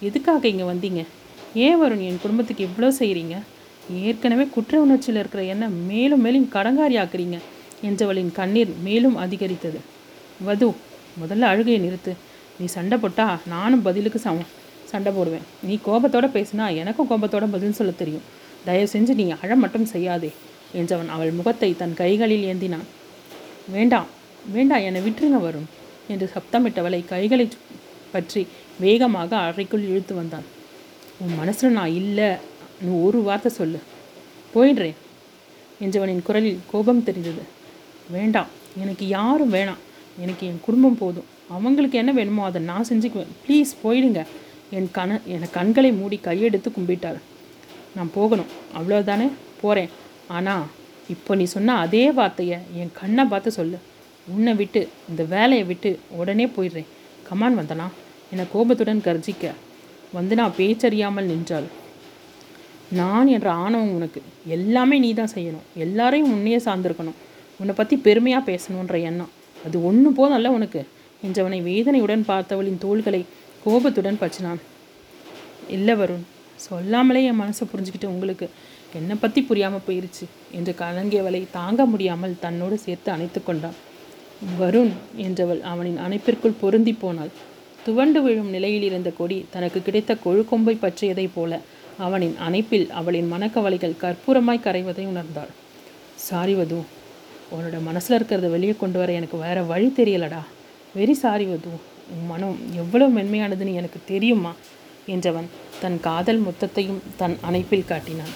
எதுக்காக 0.09 0.49
இங்கே 0.53 0.67
வந்தீங்க? 0.73 1.03
ஏன் 1.67 1.79
வருண் 1.83 2.05
என் 2.09 2.23
குடும்பத்துக்கு 2.25 2.67
இவ்வளோ 2.69 2.91
செய்கிறீங்க 3.01 3.37
ஏற்கனவே 4.09 4.45
குற்ற 4.55 4.75
உணர்ச்சியில் 4.85 5.21
இருக்கிற 5.21 5.43
என்ன 5.53 5.65
மேலும் 5.91 6.23
மேலும் 6.27 6.49
கடங்காரி 6.57 6.97
ஆக்குறீங்க 7.03 7.39
என்றவளின் 7.89 8.33
கண்ணீர் 8.39 8.73
மேலும் 8.87 9.17
அதிகரித்தது. 9.25 9.79
வது 10.49 10.69
முதல்ல 11.21 11.49
அழுகையை 11.53 11.79
நிறுத்து. 11.87 12.13
நீ 12.61 12.67
சண்டை 12.77 12.97
போட்டா 13.03 13.27
நானும் 13.55 13.85
பதிலுக்கு 13.87 14.19
சம 14.25 14.47
சண்டை 14.91 15.11
போடுவேன். 15.17 15.45
நீ 15.67 15.75
கோபத்தோட 15.87 16.27
பேசினா 16.37 16.65
எனக்கும் 16.83 17.09
கோபத்தோட 17.11 17.45
பதில் 17.55 17.77
சொல்ல 17.79 17.93
தெரியும். 18.01 18.25
தயவு 18.67 18.89
செஞ்சு 18.95 19.13
நீ 19.21 19.25
அழ 19.43 19.51
மட்டும் 19.65 19.91
செய்யாதே 19.93 20.31
என்றவன் 20.81 21.13
அவள் 21.15 21.37
முகத்தை 21.39 21.71
தன் 21.83 21.95
கைகளில் 22.01 22.47
ஏந்தினான். 22.51 22.87
வேண்டாம் 23.75 24.09
வேண்டாம் 24.55 24.85
என்னை 24.89 25.01
விட்டுருங்க 25.07 25.41
வரும் 25.47 25.69
என்று 26.13 26.27
சப்தமிட்டவளை 26.35 27.01
கைகளை 27.13 27.47
பற்றி 28.15 28.43
வேகமாக 28.85 29.31
அறைக்குள் 29.49 29.89
இழுத்து 29.91 30.15
வந்தான். 30.21 30.47
உன் 31.23 31.35
மனசில் 31.41 31.77
நான் 31.79 31.97
இல்லை 32.01 32.29
நீ 32.83 32.91
ஒரு 33.07 33.19
வார்த்தை 33.29 33.51
சொல்லு. 33.59 33.81
போயிடுறேன் 34.55 34.99
என்றவனின் 35.85 36.25
குரலில் 36.29 36.65
கோபம் 36.71 37.07
தெரிந்தது. 37.09 37.43
வேண்டாம் 38.17 38.51
எனக்கு 38.83 39.05
யாரும் 39.19 39.55
வேணாம். 39.57 39.81
எனக்கு 40.19 40.47
என் 40.47 40.65
குடும்பம் 40.67 40.99
போதும். 40.99 41.29
அவங்களுக்கு 41.49 41.99
என்ன 41.99 42.13
வேணுமோ 42.13 42.45
அதை 42.45 42.63
நான் 42.63 42.89
செஞ்சுக்குவேன். 42.89 43.33
ப்ளீஸ் 43.45 43.71
போயிடுங்க. 43.85 44.27
என் 44.71 44.91
கண 44.93 45.21
என் 45.27 45.51
கண்களை 45.51 45.93
மூடி 45.93 46.21
கையெடுத்து 46.25 46.69
கும்பிட்டாள். 46.77 47.19
நான் 47.95 48.11
போகணும். 48.15 48.51
அவ்வளோதானே 48.79 49.31
போகிறேன் 49.61 49.89
ஆனால் 50.27 50.67
இப்போ 51.09 51.35
நீ 51.35 51.45
சொன்ன 51.45 51.77
அதே 51.77 52.13
வார்த்தையை 52.13 52.59
என் 52.75 52.93
கண்ணை 52.93 53.25
பார்த்து 53.25 53.51
சொல்லு. 53.51 53.79
உன்னை 54.29 54.55
விட்டு 54.55 54.89
இந்த 55.09 55.23
வேலையை 55.23 55.65
விட்டு 55.65 55.99
உடனே 56.11 56.47
போயிடுறேன். 56.47 56.91
Come on 57.29 57.59
Vandana. 57.59 57.87
என்னை 58.31 58.45
கோபத்துடன் 58.53 59.05
கர்ஜிக்க. 59.07 59.53
வந்து 60.13 60.35
நான் 60.35 60.57
பேச்சறியாமல் 60.57 61.25
நின்றாள். 61.25 61.67
நான் 62.93 63.27
என்ற 63.27 63.53
ஆணவம் 63.53 63.95
உனக்கு. 63.95 64.23
எல்லாமே 64.47 64.99
நீ 64.99 65.15
தான் 65.15 65.35
செய்யணும். 65.35 65.67
எல்லாரையும் 65.75 66.33
உன்னையே 66.33 66.59
சார்ந்திருக்கணும். 66.59 67.19
உன்னை 67.61 67.75
பற்றி 67.75 67.97
பெருமையாக 67.97 68.51
பேசணுன்ற 68.51 69.03
எண்ணம். 69.03 69.31
அது 69.67 69.77
ஒன்று 69.89 70.11
போதல்ல 70.11 70.53
உனக்கு. 70.57 70.83
என்றவனை 71.23 71.59
வேதனையுடன் 71.63 72.23
பார்த்தவளின் 72.29 72.83
தோள்களை 72.85 73.23
கோபத்துடன் 73.65 74.21
பற்றினான். 74.21 74.61
இல்லை 75.69 75.95
வருண் 75.95 76.25
சொல்லாமலே 76.67 77.21
என் 77.25 77.41
மனசை 77.41 77.65
புரிஞ்சுக்கிட்டு 77.73 78.13
உங்களுக்கு 78.15 78.47
என்னை 78.99 79.17
பற்றி 79.17 79.41
புரியாமல் 79.43 79.85
போயிருச்சு 79.87 80.25
என்று 80.51 80.73
கலங்கியவளை 80.81 81.41
தாங்க 81.51 81.85
முடியாமல் 81.85 82.35
தன்னோடு 82.41 82.77
சேர்த்து 82.79 83.09
அணைத்து 83.13 83.41
கொண்டான். 83.43 83.77
வருண் 84.61 84.93
என்றவள் 85.27 85.61
அவனின் 85.73 85.99
அணைப்பிற்குள் 85.99 86.61
பொருந்தி 86.61 86.93
போனாள். 86.93 87.33
துவண்டு 87.85 88.21
விழும் 88.23 88.51
நிலையில் 88.51 88.87
இருந்த 88.89 89.11
கொடி 89.11 89.39
தனக்கு 89.51 89.81
கிடைத்த 89.83 90.17
கொழுக்கொம்பை 90.25 90.75
பற்றியதைப் 90.81 91.35
போல 91.35 91.61
அவனின் 91.99 92.37
அணைப்பில் 92.47 92.89
அவளின் 93.01 93.29
மனக்கவலைகள் 93.33 94.01
கற்பூரமாய் 94.03 94.65
கரைவதை 94.67 95.05
உணர்ந்தாள். 95.07 95.53
சாரி 96.27 96.55
வது 96.55 96.79
உன்னோட 97.55 97.83
மனசில் 97.83 98.17
இருக்கிறத 98.19 98.51
வெளியே 98.51 98.75
கொண்டு 98.81 98.99
வர 98.99 99.13
எனக்கு 99.13 99.39
வேறு 99.39 99.67
வழி 99.67 99.93
தெரியலடா. 99.97 100.43
வெரி 100.99 101.15
சாரி 101.23 101.45
வது. 101.45 101.73
உன் 102.15 102.27
மனம் 102.27 102.59
எவ்வளவு 102.75 103.11
மென்மையானதுன்னு 103.19 103.75
எனக்கு 103.75 104.01
தெரியுமா 104.07 104.53
என்றவன் 105.07 105.49
தன் 105.81 106.01
காதல் 106.01 106.41
மொத்தத்தையும் 106.43 107.01
தன் 107.17 107.37
அணைப்பில் 107.49 107.91
காட்டினான். 107.91 108.33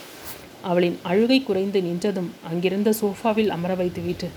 அவளின் 0.63 0.99
அழுகை 1.03 1.43
குறைந்து 1.43 1.81
நின்றதும் 1.81 2.31
அங்கிருந்த 2.51 2.91
சோஃபாவில் 3.01 3.49
அமர 3.49 3.75
வைத்து 3.75 4.03
விட்டு 4.03 4.29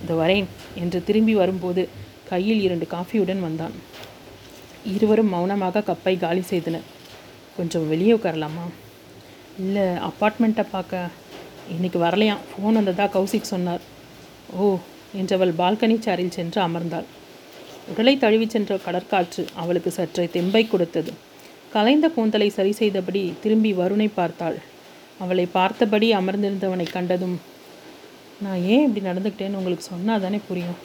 இந்த 0.00 0.14
வரேன் 0.14 0.48
என்று 0.74 1.04
திரும்பி 1.04 1.34
வரும்போது 1.34 1.88
கையில் 2.28 2.60
இரண்டு 2.60 2.86
காஃபியுடன் 2.90 3.40
வந்தான். 3.40 3.74
இருவரும் 4.94 5.28
மௌனமாக 5.28 5.84
கப்பை 5.88 6.18
காலி 6.18 6.42
செய்தனர். 6.42 6.86
கொஞ்சம் 7.56 7.88
வெளியே 7.88 8.12
உட்காரலாமா? 8.12 8.66
இல்லை 9.58 9.82
அப்பார்ட்மெண்ட்டை 9.82 10.64
பார்க்க. 10.70 11.08
இன்றைக்கி 11.74 11.98
வரலையாம் 12.06 12.44
ஃபோன் 12.52 12.72
வந்ததா? 12.72 13.04
கௌசிக் 13.04 13.52
சொன்னார். 13.54 13.82
ஓ 14.60 14.78
என்றவள் 15.20 15.52
பால்கனி 15.58 15.96
சாரில் 15.98 16.36
சென்று 16.36 16.58
அமர்ந்தாள். 16.62 17.06
உடலை 17.90 18.18
தழுவிச் 18.18 18.50
சென்ற 18.50 18.78
கடற்காற்று 18.86 19.42
அவளுக்கு 19.54 19.90
சற்றே 19.90 20.24
தெம்பை 20.24 20.68
கொடுத்தது. 20.68 21.12
கலைந்த 21.72 22.08
கூந்தலை 22.08 22.48
சரி 22.48 22.72
செய்தபடி 22.72 23.34
திரும்பி 23.42 23.72
வருணை 23.72 24.08
பார்த்தாள். 24.14 24.58
அவளை 25.18 25.46
பார்த்தபடி 25.46 26.08
அமர்ந்திருந்தவனை 26.12 26.86
கண்டதும் 26.90 27.40
நான் 28.40 28.62
ஏன் 28.74 28.84
இப்படி 28.86 29.04
நடந்துக்கிட்டேன்னு 29.06 29.58
உங்களுக்கு 29.60 29.84
சொன்னால் 29.84 30.20
தானே 30.20 30.40
புரியும். 30.48 30.78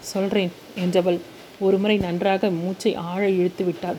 சொல்கிறேன் 0.00 0.52
என்றவள் 0.84 1.18
ஒருமுறை 1.60 1.96
நன்றாக 1.98 2.50
மூச்சை 2.50 2.94
ஆழ 2.94 3.22
இழுத்து 3.28 3.64
விட்டாள். 3.64 3.98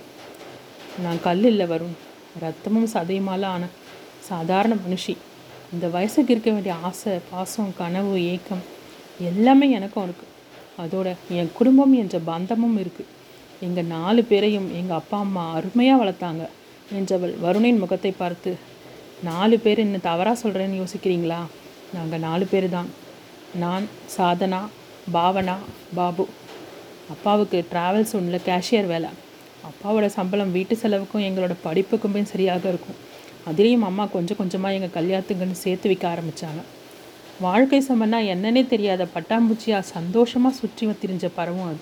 நான் 1.03 1.19
கல் 1.21 1.43
இல்லை 1.43 1.65
வருண். 1.65 1.97
ரத்தமும் 2.43 2.91
சதையுமால 2.93 3.43
ஆன 3.43 3.63
சாதாரண 4.19 4.73
மனுஷி. 4.85 5.15
இந்த 5.73 5.87
வயசுக்கு 5.87 6.33
இருக்க 6.33 6.51
வேண்டிய 6.51 6.75
ஆசை 6.87 7.13
பாசம் 7.31 7.73
கனவு 7.77 8.23
ஏக்கம் 8.23 8.63
எல்லாமே 9.19 9.69
எனக்கும் 9.77 10.05
இருக்குது 10.07 10.29
அதோட 10.83 11.07
என் 11.39 11.51
குடும்பம் 11.57 11.93
என்ற 12.01 12.17
பந்தமும் 12.29 12.77
இருக்குது 12.83 13.09
எங்கள் 13.67 13.89
நாலு 13.97 14.21
பேரையும் 14.29 14.69
எங்கள் 14.79 14.99
அப்பா 15.01 15.17
அம்மா 15.25 15.43
அருமையாக 15.57 15.99
வளர்த்தாங்க. 16.01 16.43
என்றவள் 16.97 17.33
வருணின் 17.45 17.81
முகத்தை 17.83 18.11
பார்த்து 18.21 18.51
நாலு 19.29 19.55
பேர் 19.59 19.83
என்ன 19.85 19.97
தவறாக 20.09 20.37
சொல்கிறேன்னு 20.43 20.79
யோசிக்கிறீங்களா? 20.81 21.39
நாங்கள் 21.97 22.23
நாலு 22.27 22.45
பேர் 22.51 22.67
தான் 22.69 22.89
நான் 23.63 23.85
சாதனா 24.17 24.61
பாவனா 25.15 25.55
பாபு. 25.99 26.25
அப்பாவுக்கு 27.13 27.57
ட்ராவல்ஸ் 27.71 28.15
ஒன்றில் 28.17 28.45
கேஷியர் 28.49 28.91
வேலை. 28.93 29.09
அப்பாவோட 29.69 30.05
சம்பளம் 30.17 30.53
வீட்டு 30.57 30.75
செலவுக்கும் 30.83 31.25
எங்களோட 31.29 31.55
படிப்புக்குமே 31.67 32.21
சரியாக 32.33 32.63
இருக்கும். 32.73 32.99
அதுலேயும் 33.49 33.87
அம்மா 33.89 34.05
கொஞ்சம் 34.15 34.39
கொஞ்சமாக 34.41 34.77
எங்கள் 34.77 34.95
கல்யாணத்துக்குன்னு 34.97 35.63
சேர்த்து 35.65 35.89
வைக்க 35.91 36.05
ஆரம்பித்தாங்க 36.13 36.61
வாழ்க்கை 37.43 37.77
சமன்னா 37.87 38.17
என்னன்னே 38.31 38.61
தெரியாத 38.71 39.03
பட்டாம்பூச்சியாக 39.13 39.83
சந்தோஷமாக 39.95 40.55
சுற்றி 40.55 40.85
திரிஞ்ச 41.03 41.25
பறவும் 41.35 41.69
அது. 41.69 41.79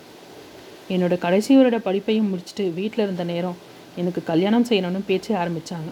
என்னோட 0.93 1.15
கடைசி 1.17 1.51
வருட 1.57 1.77
படிப்பையும் 1.77 2.29
முடிச்சுட்டு 2.31 2.65
வீட்டில் 2.73 3.03
இருந்த 3.05 3.23
நேரம் 3.23 3.57
எனக்கு 3.95 4.21
கல்யாணம் 4.29 4.67
செய்யணும்னு 4.69 5.01
பேச்சே 5.07 5.33
ஆரம்பித்தாங்க 5.33 5.91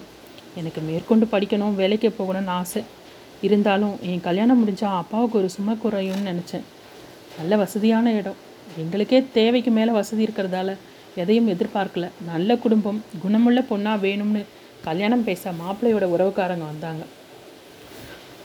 எனக்கு 0.60 0.82
மேற்கொண்டு 0.82 1.27
படிக்கணும் 1.34 1.75
வேலைக்கு 1.82 2.12
போகணும்னு 2.19 2.53
ஆசை. 2.60 2.84
இருந்தாலும் 3.41 3.95
என் 4.12 4.23
கல்யாணம் 4.27 4.62
முடிஞ்சால் 4.62 4.99
அப்பாவுக்கு 5.01 5.38
ஒரு 5.41 5.49
சுமை 5.56 5.75
குறையும்னு 5.84 6.30
நினச்சேன். 6.32 6.65
நல்ல 7.39 7.56
வசதியான 7.63 8.13
இடம். 8.19 8.39
எங்களுக்கே 8.84 9.19
தேவைக்கு 9.39 9.71
மேலே 9.71 9.91
வசதி 9.91 10.23
இருக்கிறதால 10.25 10.77
எதையும் 11.21 11.51
எதிர்பார்க்கல. 11.56 12.08
நல்ல 12.32 12.58
குடும்பம் 12.63 13.03
குணமுள்ள 13.21 13.62
பொண்ணாக 13.69 14.03
வேணும்னு 14.08 14.43
கல்யாணம் 14.84 15.23
பேச 15.23 15.51
மாப்பிள்ளையோட 15.62 16.08
உறவுக்காரங்க 16.15 16.65
வந்தாங்க. 16.73 17.03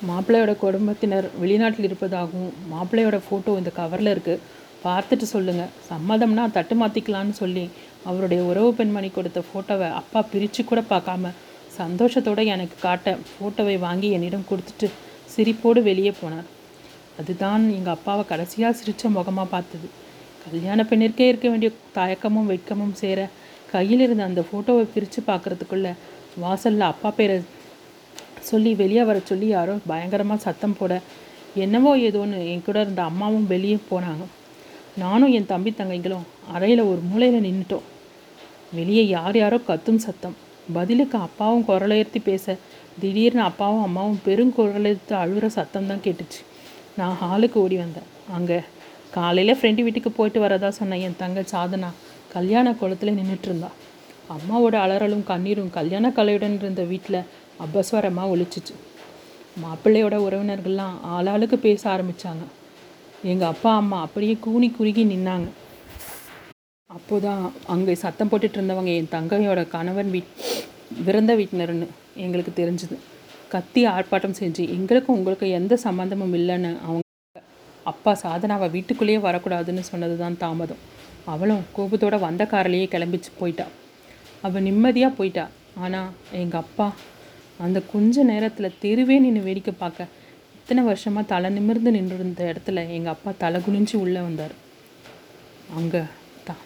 மாப்பிள்ளையோட 0.08 0.52
குடும்பத்தினர் 0.62 1.26
வெளிநாட்டில் 1.42 1.86
இருப்பதாகவும் 1.88 2.52
மாப்பிள்ளையோட 2.72 3.18
ஃபோட்டோ 3.26 3.52
இந்த 3.60 3.70
கவரில் 3.78 4.12
இருக்குது 4.14 4.42
பார்த்துட்டு 4.84 5.26
சொல்லுங்கள் 5.32 5.72
சம்மதம்னா 5.90 6.44
தட்டு 6.56 6.74
மாற்றிக்கலான்னு 6.80 7.34
சொல்லி 7.42 7.64
அவருடைய 8.08 8.40
உறவு 8.50 8.70
பெண்மணி 8.78 9.08
கொடுத்த 9.16 9.40
ஃபோட்டோவை 9.48 9.88
அப்பா 10.00 10.20
பிரித்து 10.32 10.62
கூட 10.64 10.80
பார்க்காம 10.92 11.32
சந்தோஷத்தோடு 11.78 12.44
எனக்கு 12.54 12.76
காட்ட 12.86 13.14
ஃபோட்டோவை 13.28 13.76
வாங்கி 13.86 14.08
என்னிடம் 14.16 14.48
கொடுத்துட்டு 14.50 14.88
சிரிப்போடு 15.34 15.80
வெளியே 15.90 16.12
போனார். 16.20 16.48
அதுதான் 17.20 17.62
எங்கள் 17.76 17.94
அப்பாவை 17.96 18.24
கடைசியாக 18.32 18.76
சிரித்த 18.80 19.08
முகமாக 19.16 19.48
பார்த்தது. 19.54 19.88
கல்யாண 20.44 20.82
பெண்ணிற்கே 20.90 21.26
இருக்க 21.30 21.46
வேண்டிய 21.52 21.70
தயக்கமும் 21.96 22.50
வெட்கமும் 22.52 22.94
சேர 23.02 23.28
கையில் 23.72 24.04
இருந்த 24.06 24.22
அந்த 24.30 24.40
ஃபோட்டோவை 24.48 24.84
பிரித்து 24.94 25.20
பார்க்குறதுக்குள்ள 25.28 25.88
வாசலில் 26.44 26.90
அப்பா 26.92 27.10
பேரை 27.18 27.36
சொல்லி 28.50 28.70
வெளியே 28.82 29.02
வர 29.08 29.18
சொல்லி 29.30 29.48
யாரோ 29.56 29.74
பயங்கரமாக 29.90 30.44
சத்தம் 30.46 30.76
போட 30.78 30.92
என்னவோ 31.64 31.90
ஏதோன்னு 32.06 32.38
என் 32.52 32.64
கூட 32.66 32.78
இருந்த 32.84 33.02
அம்மாவும் 33.10 33.46
வெளியே 33.52 33.78
போனாங்க. 33.90 34.24
நானும் 35.02 35.32
என் 35.38 35.50
தம்பி 35.52 35.70
தங்கைகளும் 35.80 36.26
அறையில் 36.54 36.82
ஒரு 36.90 37.00
மூலையில் 37.10 37.44
நின்றுட்டோம் 37.46 37.86
வெளியே 38.78 39.04
யார் 39.16 39.36
யாரோ 39.42 39.58
கத்தும் 39.68 40.00
சத்தம். 40.06 40.36
பதிலுக்கு 40.76 41.16
அப்பாவும் 41.26 41.66
குரலையர்த்தி 41.68 42.20
பேச 42.30 42.56
திடீர்னு 43.02 43.42
அப்பாவும் 43.50 43.84
அம்மாவும் 43.86 44.20
பெருங்குரலெடுத்து 44.26 45.14
அழுகிற 45.22 45.46
சத்தம் 45.58 45.90
தான் 45.90 46.02
கேட்டுச்சு. 46.06 46.40
நான் 46.98 47.16
ஹாலுக்கு 47.22 47.58
ஓடி 47.64 47.76
வந்தேன். 47.82 48.08
அங்கே 48.36 48.58
காலையில் 49.16 49.58
ஃப்ரெண்டு 49.58 49.84
வீட்டுக்கு 49.86 50.10
போயிட்டு 50.18 50.40
வரதா 50.44 50.68
சொன்ன 50.80 50.98
என் 51.06 51.20
தங்க 51.22 51.40
சாதனா 51.52 51.90
கல்யாண 52.34 52.66
குளத்தில் 52.80 53.16
நின்றுட்டு 53.18 53.48
இருந்தாள் 53.50 53.76
அம்மாவோட 54.30 54.74
அலறலும் 54.84 55.24
கண்ணீரும் 55.24 55.70
கல்யாண 55.70 56.08
கலையுடன் 56.08 56.56
இருந்த 56.60 56.82
வீட்டில் 56.82 57.18
அபஸ்வரமாக 57.60 58.32
ஒழிச்சிச்சு 58.34 58.74
மாப்பிள்ளையோட 59.62 60.16
உறவினர்கள்லாம் 60.26 60.94
ஆளாளுக்கு 61.14 61.56
பேச 61.56 61.82
ஆரம்பித்தாங்க 61.94 62.44
எங்கள் 63.24 63.48
அப்பா 63.48 63.76
அம்மா 63.76 64.00
அப்படியே 64.00 64.34
கூனி 64.34 64.70
குறுகி 64.70 65.04
நின்னாங்க. 65.04 65.48
அப்போதான் 66.90 67.42
அங்கே 67.66 67.94
சத்தம் 67.94 68.30
போட்டுட்டு 68.30 68.58
இருந்தவங்க 68.58 68.90
என் 69.00 69.12
தங்கையோட 69.14 69.68
கணவன் 69.68 70.10
வீட் 70.14 70.32
விருந்த 71.06 71.34
வீட்டினர்னு 71.34 71.86
எங்களுக்கு 72.24 72.52
தெரிஞ்சுது. 72.60 72.96
கத்தி 73.48 73.86
ஆர்ப்பாட்டம் 73.86 74.38
செஞ்சு 74.40 74.62
எங்களுக்கும் 74.76 75.16
உங்களுக்கும் 75.16 75.56
எந்த 75.58 75.78
சம்மந்தமும் 75.84 76.34
இல்லைன்னு 76.40 76.72
அவங்க 76.86 77.00
அப்பா 77.84 78.12
சாதனாவை 78.22 78.70
வீட்டுக்குள்ளேயே 78.70 79.18
வரக்கூடாதுன்னு 79.18 79.80
சொன்னது 79.80 80.18
தான் 80.18 80.40
தாமதம். 80.42 80.82
அவளும் 81.24 81.62
கோபத்தோட 81.76 82.18
வந்த 82.20 82.44
காரிலேயே 82.44 82.88
கிளம்பிச்சு 82.94 83.30
போயிட்டா. 83.38 83.66
அவள் 84.46 84.66
நிம்மதியாக 84.68 85.16
போயிட்டா. 85.18 85.44
ஆனால் 85.84 86.10
எங்கள் 86.42 86.62
அப்பா 86.64 86.86
அந்த 87.64 87.78
கொஞ்ச 87.92 88.22
நேரத்தில் 88.32 88.76
தெருவே 88.82 89.16
நின்று 89.24 89.42
வேடிக்கை 89.46 89.74
பார்க்க 89.82 90.08
இத்தனை 90.58 90.82
வருஷமாக 90.88 91.30
தலை 91.32 91.48
நிமிர்ந்து 91.56 91.90
நின்றிருந்த 91.96 92.42
இடத்துல 92.52 92.82
எங்கள் 92.96 93.14
அப்பா 93.14 93.30
தலை 93.44 93.58
குனிஞ்சு 93.66 93.96
உள்ளே 94.04 94.20
வந்தார். 94.26 94.54
அங்கே 95.78 96.02
தான். 96.48 96.62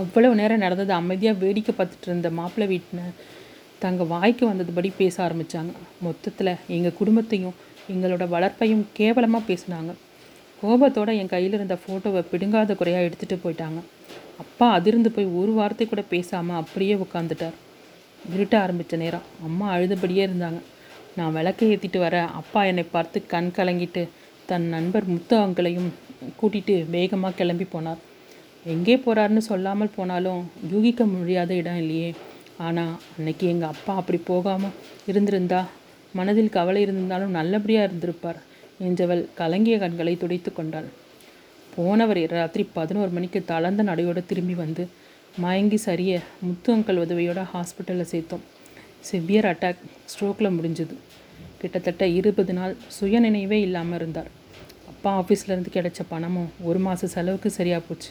அவ்வளவு 0.00 0.38
நேரம் 0.40 0.64
நடந்தது. 0.64 0.92
அமைதியாக 1.00 1.40
வேடிக்கை 1.44 1.72
பார்த்துட்டு 1.78 2.08
இருந்த 2.10 2.30
மாப்பிள்ளை 2.38 2.66
வீட்டினர் 2.72 3.18
தங்க 3.84 4.02
வாய்க்கு 4.14 4.44
வந்ததுபடி 4.50 4.90
பேச 5.00 5.16
ஆரம்பித்தாங்க 5.26 5.72
மொத்தத்தில் 6.06 6.52
எங்கள் 6.76 6.98
குடும்பத்தையும் 7.00 7.56
எங்களோட 7.92 8.24
வளர்ப்பையும் 8.34 8.84
கேவலமாக 8.98 9.48
பேசினாங்க. 9.50 9.92
கோபத்தோடு 10.60 11.12
என் 11.20 11.32
கையில் 11.32 11.56
இருந்த 11.58 11.76
ஃபோட்டோவை 11.82 12.20
பிடுங்காத 12.32 12.74
குறையாக 12.80 13.06
எடுத்துகிட்டு 13.08 13.38
போயிட்டாங்க. 13.44 13.80
அப்பா 14.42 14.66
அதிர்ந்து 14.78 15.10
போய் 15.14 15.34
ஒரு 15.40 15.52
வார்த்தை 15.58 15.84
கூட 15.86 16.02
பேசாமல் 16.14 16.60
அப்படியே 16.62 16.94
உட்காந்துட்டார் 17.04 17.56
இருட்ட 18.34 18.54
ஆரம்பித்த 18.64 18.96
நேரம் 19.02 19.28
அம்மா 19.46 19.66
அழுதபடியே 19.74 20.22
இருந்தாங்க. 20.28 20.60
நான் 21.18 21.34
விளக்கை 21.36 21.66
ஏற்றிட்டு 21.72 21.98
வர 22.04 22.16
அப்பா 22.40 22.60
என்னை 22.70 22.84
பார்த்து 22.92 23.18
கண் 23.32 23.50
கலங்கிட்டு 23.56 24.02
தன் 24.48 24.66
நண்பர் 24.74 25.06
முத்து 25.12 25.34
அங்களையும் 25.44 25.90
கூட்டிகிட்டு 26.40 26.74
வேகமாக 26.94 27.36
கிளம்பி 27.40 27.66
போனார். 27.74 28.00
எங்கே 28.74 28.96
போகிறாருன்னு 29.04 29.42
சொல்லாமல் 29.50 29.94
போனாலும் 29.96 30.42
யூகிக்க 30.72 31.04
முடியாத 31.12 31.50
இடம் 31.60 31.80
இல்லையே. 31.82 32.10
ஆனால் 32.66 32.94
அன்னைக்கு 33.16 33.44
எங்கள் 33.52 33.72
அப்பா 33.74 33.92
அப்படி 34.00 34.18
போகாமல் 34.30 34.76
இருந்திருந்தா 35.10 35.60
மனதில் 36.14 36.54
கவலை 36.56 36.80
இருந்திருந்தாலும் 36.84 37.36
நல்லபடியாக 37.38 37.88
இருந்திருப்பார் 37.88 38.40
என்றவள் 38.86 39.22
கலங்கிய 39.40 39.76
கண்களை 39.82 40.14
துடைத்து 40.22 40.50
கொண்டாள். 40.52 40.88
போனவர் 41.76 42.18
ராத்திரி 42.36 42.64
பதினோரு 42.78 43.10
மணிக்கு 43.16 43.40
தளர்ந்த 43.50 43.82
நடையோடு 43.88 44.22
திரும்பி 44.30 44.54
வந்து 44.54 44.82
மயங்கி 45.42 45.78
சரிய 45.84 46.12
முத்து 46.46 46.70
அங்கல் 46.72 47.00
உதவியோட 47.04 47.40
ஹாஸ்பிட்டலில் 47.52 48.10
சேர்த்தோம். 48.12 48.42
சிவியர் 49.08 49.48
அட்டாக் 49.50 49.80
ஸ்ட்ரோக்கில் 50.12 50.56
முடிஞ்சுது. 50.58 50.94
கிட்டத்தட்ட 51.60 52.06
இருபது 52.18 52.52
நாள் 52.52 52.74
சுய 52.96 53.20
நினைவே 53.20 53.60
இல்லாமல் 53.60 53.98
இருந்தார். 53.98 54.28
அப்பா 54.90 55.10
ஆஃபீஸ்லேருந்து 55.20 55.74
கிடைச்ச 55.78 56.00
பணமும் 56.08 56.50
ஒரு 56.68 56.78
மாத 56.78 57.06
செலவுக்கு 57.06 57.50
சரியாக 57.50 57.82
போச்சு. 57.88 58.10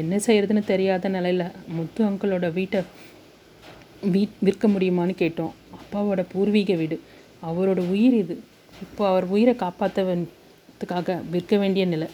என்ன 0.00 0.16
செய்கிறதுன்னு 0.26 0.64
தெரியாத 0.72 1.08
நிலையில் 1.08 1.46
முத்து 1.76 2.00
அங்கிளோட 2.04 2.46
வீட்டை 2.52 2.80
வீட் 4.14 4.40
விற்க 4.46 4.68
முடியுமான்னு 4.68 5.14
கேட்டோம். 5.24 5.54
அப்பாவோட 5.78 6.22
பூர்வீக 6.32 6.74
வீடு. 6.74 6.98
அவரோட 7.48 7.80
உயிர் 7.94 8.16
இது. 8.24 8.36
இப்போ 8.84 9.02
அவர் 9.08 9.24
உயிரை 9.24 9.54
காப்பாற்றவதுக்காக 9.54 11.16
விற்க 11.30 11.56
வேண்டிய 11.56 11.86
நிலை. 11.86 12.08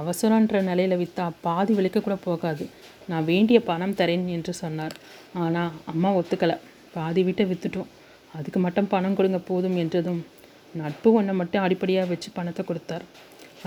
அவசரன்ற 0.00 0.60
நிலையில் 0.68 1.00
விற்றா 1.02 1.24
பாதி 1.46 1.72
விலைக்கு 1.78 2.00
கூட 2.00 2.16
போகாது. 2.28 2.64
நான் 3.10 3.28
வேண்டிய 3.32 3.58
பணம் 3.70 3.96
தரேன் 4.00 4.26
என்று 4.36 4.52
சொன்னார். 4.62 4.94
ஆனால் 5.44 5.72
அம்மா 5.92 6.10
ஒத்துக்கலை. 6.20 6.56
பாதி 6.96 7.22
வீட்டை 7.28 7.44
விற்றுட்டோம் 7.50 7.90
அதுக்கு 8.38 8.60
மட்டும் 8.66 8.90
பணம் 8.94 9.16
கொடுங்க 9.18 9.38
போதும் 9.50 9.76
என்றதும் 9.82 10.20
நட்பு 10.80 11.08
ஒன்றை 11.18 11.34
மட்டும் 11.40 11.64
அடிப்படையாக 11.66 12.10
வச்சு 12.12 12.28
பணத்தை 12.38 12.62
கொடுத்தார். 12.68 13.04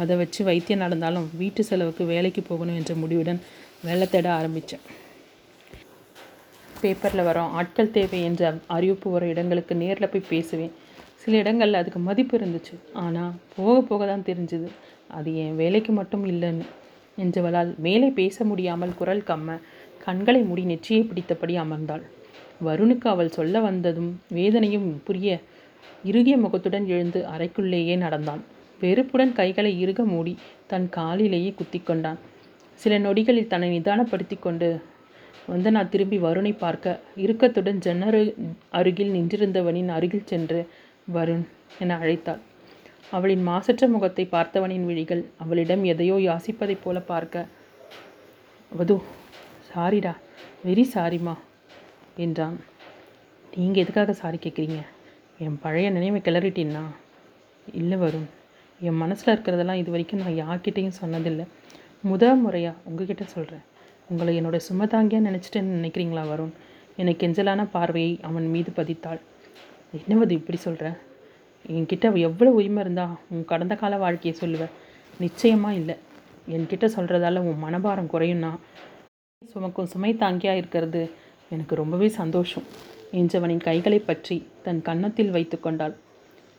அதை 0.01 0.13
வச்சு 0.21 0.41
வைத்தியம் 0.49 0.83
நடந்தாலும் 0.83 1.27
வீட்டு 1.41 1.61
செலவுக்கு 1.69 2.03
வேலைக்கு 2.13 2.41
போகணும் 2.51 2.77
என்ற 2.79 2.93
முடிவுடன் 3.01 3.41
வேலை 3.88 4.05
தேட 4.13 4.27
ஆரம்பித்தேன் 4.39 4.85
பேப்பரில் 6.81 7.27
வரோம் 7.27 7.53
ஆட்கள் 7.59 7.93
தேவை 7.97 8.19
என்ற 8.29 8.51
அறிவிப்பு 8.75 9.07
வர 9.13 9.25
இடங்களுக்கு 9.33 9.73
நேரில் 9.83 10.11
போய் 10.13 10.29
பேசுவேன். 10.31 10.73
சில 11.21 11.38
இடங்களில் 11.43 11.79
அதுக்கு 11.79 11.99
மதிப்பு 12.07 12.33
இருந்துச்சு. 12.39 12.75
ஆனால் 13.03 13.31
போக 13.55 13.75
போக 13.89 14.01
தான் 14.11 14.25
தெரிஞ்சுது. 14.29 14.67
அது 15.09 15.29
என் 15.37 15.55
வேலைக்கு 15.55 15.91
மட்டும் 15.91 16.25
இல்லைன்னு 16.25 16.65
என்றவளால் 17.17 17.71
மேலே 17.77 18.07
பேச 18.09 18.45
முடியாமல் 18.45 18.95
குரல் 18.95 19.27
கம்ம 19.27 19.57
கண்களை 20.05 20.41
மூடி 20.41 20.63
நெற்றியை 20.63 21.01
பிடித்தபடி 21.03 21.53
அமர்ந்தாள். 21.63 22.03
வருணுக்கு 22.63 23.07
அவள் 23.07 23.35
சொல்ல 23.37 23.59
வந்ததும் 23.59 24.11
வேதனையும் 24.29 24.89
புரிய 25.03 25.29
இறுகிய 26.03 26.35
முகத்துடன் 26.37 26.85
எழுந்து 26.87 27.19
அறைக்குள்ளேயே 27.25 27.95
நடந்தான். 27.97 28.41
வெறுப்புடன் 28.81 29.33
கைகளை 29.33 29.71
இறுக 29.83 30.03
மூடி 30.05 30.33
தன் 30.67 30.87
காலிலேயே 30.89 31.51
குத்தி 31.51 31.79
கொண்டான். 31.79 32.19
சில 32.79 32.97
நொடிகளில் 32.99 33.47
தன்னை 33.47 33.69
நிதானப்படுத்தி 33.77 34.37
கொண்டு 34.39 34.69
வந்து 35.47 35.71
நான் 35.71 35.89
திரும்பி 35.89 36.17
வருணை 36.17 36.57
பார்க்க 36.57 36.99
இறுக்கத்துடன் 37.15 37.79
ஜன்னரு 37.85 38.21
அருகில் 38.69 39.11
நின்றிருந்தவனின் 39.11 39.87
அருகில் 39.87 40.25
சென்று 40.25 40.59
வருண் 41.13 41.45
என 41.79 41.97
அழைத்தாள். 41.97 42.41
அவளின் 43.11 43.43
மாசற்ற 43.49 43.87
முகத்தை 43.95 44.23
பார்த்தவனின் 44.35 44.87
விழிகள் 44.89 45.23
அவளிடம் 45.43 45.83
எதையோ 45.93 46.15
யாசிப்பதைப் 46.27 46.83
போல 46.83 46.99
பார்க்க 47.11 47.45
வது 48.71 48.95
சாரிடா 49.69 50.13
வெரி 50.67 50.85
சாரிம்மா 50.93 51.35
என்றான். 52.25 52.57
நீங்கள் 53.53 53.83
எதுக்காக 53.83 54.13
சாரி 54.21 54.37
கேட்குறீங்க 54.43 54.79
என் 55.45 55.59
பழைய 55.63 55.87
நினைவை 55.97 56.19
கிளறிட்டீன்னா? 56.27 56.83
இல்லை 57.79 57.97
வரும் 58.03 58.27
என் 58.81 58.99
மனசில் 59.03 59.31
இருக்கிறதெல்லாம் 59.33 59.81
இது 59.81 59.89
வரைக்கும் 59.93 60.21
நான் 60.23 60.39
யார்கிட்டையும் 60.43 60.99
சொன்னதில்லை. 61.01 61.45
முத 62.09 62.33
முறையாக 62.43 62.81
உங்ககிட்ட 62.89 63.23
சொல்கிறேன் 63.35 63.65
உங்களை 64.09 64.33
என்னோட 64.39 64.57
சுமதாங்கியாக 64.69 65.27
நினச்சிட்டு 65.27 65.61
நினைக்கிறீங்களா 65.77 66.23
வரும் 66.33 66.53
என்னை 67.01 67.13
கெஞ்சலான 67.21 67.61
பார்வையை 67.75 68.13
அவன் 68.27 68.47
மீது 68.55 68.71
பதித்தாள். 68.79 69.21
என்னவது 70.07 70.33
இப்படி 70.39 70.57
சொல்கிறேன் 70.67 70.97
என்கிட்ட 71.73 72.12
எவ்வளோ 72.28 72.49
உரிமை 72.58 72.82
இருந்தால் 72.86 73.13
உன் 73.34 73.45
கடந்த 73.51 73.73
கால 73.82 73.97
வாழ்க்கையை 74.04 74.34
சொல்லுவேன் 74.41 74.73
நிச்சயமாக 75.23 75.78
இல்லை. 75.80 75.95
என்கிட்ட 76.56 76.86
சொல்கிறதால 76.95 77.41
உன் 77.49 77.63
மனபாரம் 77.65 78.12
குறையும்னா 78.13 78.51
சுமக்கும் 79.41 79.89
சுமை 79.91 80.12
தாங்கியாக 80.23 80.60
இருக்கிறது 80.62 81.01
எனக்கு 81.51 81.73
ரொம்பவே 81.82 82.08
சந்தோஷம். 82.19 82.65
என்றவனின் 83.19 83.65
கைகளை 83.67 83.99
பற்றி 83.99 84.38
தன் 84.65 84.82
கன்னத்தில் 84.88 85.34
வைத்து 85.36 85.58
கொண்டாள். 85.60 85.95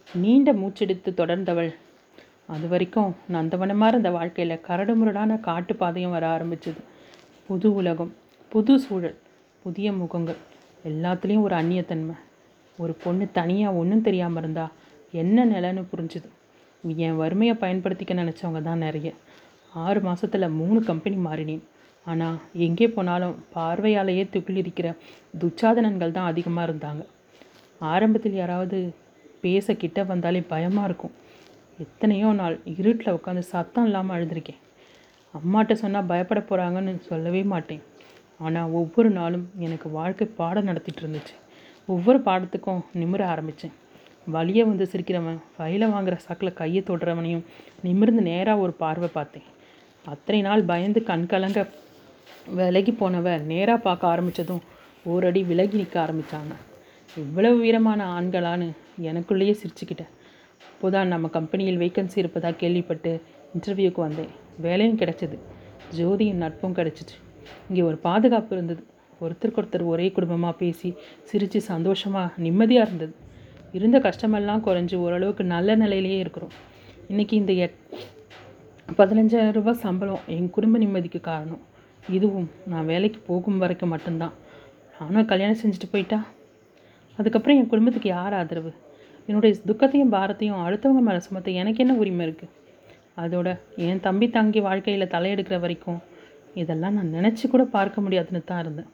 நீண்ட 0.08 0.50
மூச்செடுத்து 0.60 1.10
தொடர்ந்தவள். 1.20 1.70
அது 2.54 2.66
வரைக்கும் 2.72 3.12
நந்தவனமாக 3.34 3.90
இருந்த 3.92 4.10
வாழ்க்கையில் 4.16 4.62
கரடுமுரடான 4.68 5.38
காட்டு 5.46 5.74
பாதையும் 5.80 6.14
வர 6.16 6.24
ஆரம்பிச்சது. 6.34 6.80
புது 7.48 7.68
உலகம் 7.80 8.12
புது 8.52 8.74
சூழல் 8.84 9.16
புதிய 9.62 9.88
முகங்கள் 10.00 10.40
எல்லாத்துலேயும் 10.90 11.44
ஒரு 11.46 11.54
அந்நியத்தன்மை. 11.60 12.16
ஒரு 12.78 12.92
பொண்ணு 13.04 13.24
தனியாக 13.38 13.78
ஒன்றும் 13.80 14.04
தெரியாமல் 14.08 14.42
இருந்தால் 14.42 14.74
என்ன 15.12 15.44
நிலைன்னு 15.52 15.82
புரிஞ்சுது. 15.92 16.28
என் 17.06 17.18
வறுமையை 17.22 17.54
பயன்படுத்திக்க 17.62 18.14
நினச்சவங்க 18.22 18.60
தான் 18.68 18.84
நிறைய. 18.86 19.08
ஆறு 19.84 20.00
மாதத்தில் 20.08 20.54
மூணு 20.60 20.78
கம்பெனி 20.90 21.16
மாறினேன். 21.26 21.64
ஆனால் 22.06 22.36
எங்கே 22.66 22.86
போனாலும் 22.96 23.34
பார்வையாலேயே 23.54 24.24
துகிலிருக்கிற 24.34 24.88
துச்சாதனங்கள் 25.42 26.16
தான் 26.16 26.30
அதிகமாக 26.32 26.66
இருந்தாங்க. 26.68 27.02
ஆரம்பத்தில் 27.80 28.40
யாராவது 28.42 28.78
பேச 29.44 29.74
கிட்ட 29.82 29.98
வந்தாலே 30.10 30.42
பயமாக 30.52 30.88
இருக்கும். 30.88 31.14
எத்தனையோ 31.84 32.28
நாள் 32.40 32.54
இருட்டில் 32.78 33.16
உட்காந்து 33.16 33.42
சத்தம் 33.54 33.86
இல்லாமல் 33.88 34.14
அழுதுருக்கேன். 34.16 34.60
அம்மாட்ட 35.34 35.72
சொன்னால் 35.82 36.08
பயப்பட 36.12 36.40
போகிறாங்கன்னு 36.50 36.94
சொல்லவே 37.10 37.42
மாட்டேன். 37.52 37.82
ஆனால் 38.44 38.72
ஒவ்வொரு 38.80 39.10
நாளும் 39.18 39.44
எனக்கு 39.66 39.88
வாழ்க்கை 39.98 40.26
பாடம் 40.38 40.68
நடத்திட்டு 40.70 41.02
இருந்துச்சு. 41.04 41.34
ஒவ்வொரு 41.88 42.18
பாடத்துக்கும் 42.28 42.80
நிமிர 43.00 43.22
ஆரம்பித்தேன் 43.34 43.74
வழியை 44.34 44.64
வந்து 44.68 44.84
சிரிக்கிறவன் 44.92 45.40
ஃபைலை 45.54 45.86
வாங்குற 45.94 46.16
சாக்கில் 46.26 46.58
கையை 46.60 46.82
தொடுறவனையும் 46.88 47.44
நிமிர்ந்து 47.86 48.22
நேராக 48.22 48.64
ஒரு 48.64 48.72
பார்வை 48.82 49.08
பார்த்தேன். 49.16 49.46
அத்தனை 50.04 50.40
நாள் 50.46 50.62
பயந்து 50.70 51.00
கண்கலங்க 51.10 51.60
விலகி 52.58 52.92
போனவ 53.00 53.28
நேராக 53.52 53.78
பார்க்க 53.86 54.12
ஆரம்பித்ததும் 54.12 54.62
ஓரடி 55.12 55.40
விலகி 55.50 55.76
நிற்க 55.80 55.96
ஆரம்பித்தாங்க 56.06 56.54
இவ்வளவு 57.22 57.56
வீரமான 57.64 58.00
ஆண்களான்னு 58.16 58.66
எனக்குள்ளேயே 59.10 59.54
சிரிச்சுக்கிட்டேன். 59.60 60.12
அப்போதான் 60.68 61.12
நம்ம 61.12 61.28
கம்பெனியில் 61.36 61.80
வேக்கன்சி 61.82 62.16
இருப்பதாக 62.22 62.58
கேள்விப்பட்டு 62.62 63.12
இன்டர்வியூக்கு 63.54 64.00
வந்தேன். 64.06 64.32
வேலையும் 64.64 64.98
கிடச்சிது. 65.02 65.36
ஜோதியின் 65.98 66.42
நட்பும் 66.44 66.76
கிடச்சிச்சு. 66.78 67.16
இங்கே 67.68 67.82
ஒரு 67.82 67.96
பாதுகாப்பு 68.08 68.52
இருந்தது. 68.56 68.82
ஒருத்தருக்கு 69.24 69.60
ஒருத்தர் 69.62 69.84
ஒரே 69.92 70.06
குடும்பமாக 70.16 70.54
பேசி 70.62 70.88
சிரித்து 71.28 71.60
சந்தோஷமாக 71.72 72.42
நிம்மதியாக 72.44 72.86
இருந்தது. 72.88 73.14
இருந்த 73.76 73.98
கஷ்டமெல்லாம் 74.06 74.64
குறைஞ்சி 74.66 74.96
ஓரளவுக்கு 75.04 75.44
நல்ல 75.44 75.74
நிலையிலேயே 75.82 76.18
இருக்கிறோம். 76.18 76.52
இன்றைக்கி 77.10 77.32
இந்த 77.32 77.52
எட் 77.64 77.76
பதினஞ்சாயிரம் 78.98 79.56
ரூபாய் 79.58 79.82
சம்பளம் 79.84 80.24
என் 80.34 80.50
குடும்ப 80.56 80.78
நிம்மதிக்கு 80.78 81.20
காரணம். 81.20 81.62
இதுவும் 82.16 82.48
நான் 82.72 82.88
வேலைக்கு 82.90 83.20
போகும் 83.28 83.58
வரைக்கும் 83.62 83.92
மட்டும்தான். 83.94 84.34
நானும் 84.98 85.30
கல்யாணம் 85.32 85.60
செஞ்சுட்டு 85.62 85.88
போயிட்டா? 85.92 86.18
அதுக்கப்புறம் 87.18 87.58
என் 87.60 87.70
குடும்பத்துக்கு 87.72 88.08
யார் 88.08 88.34
ஆதரவு? 88.40 88.72
என்னுடைய 89.28 89.52
துக்கத்தையும் 89.68 90.12
பாரத்தையும் 90.16 90.62
அடுத்தவங்க 90.64 91.02
மேலே 91.06 91.20
சுமத்த 91.26 91.50
எனக்கு 91.60 91.82
என்ன 91.84 91.94
உரிமை 92.02 92.24
இருக்குது 92.26 92.52
அதோட 93.22 93.48
என் 93.86 94.04
தம்பி 94.06 94.26
தங்கி 94.36 94.60
வாழ்க்கையில் 94.66 95.12
தலையெடுக்கிற 95.14 95.58
வரைக்கும் 95.64 96.00
இதெல்லாம் 96.62 96.96
நான் 96.98 97.14
நினச்சி 97.16 97.46
கூட 97.52 97.64
பார்க்க 97.76 98.04
முடியாதுன்னு 98.04 98.42
தான் 98.50 98.62
இருந்தேன். 98.64 98.90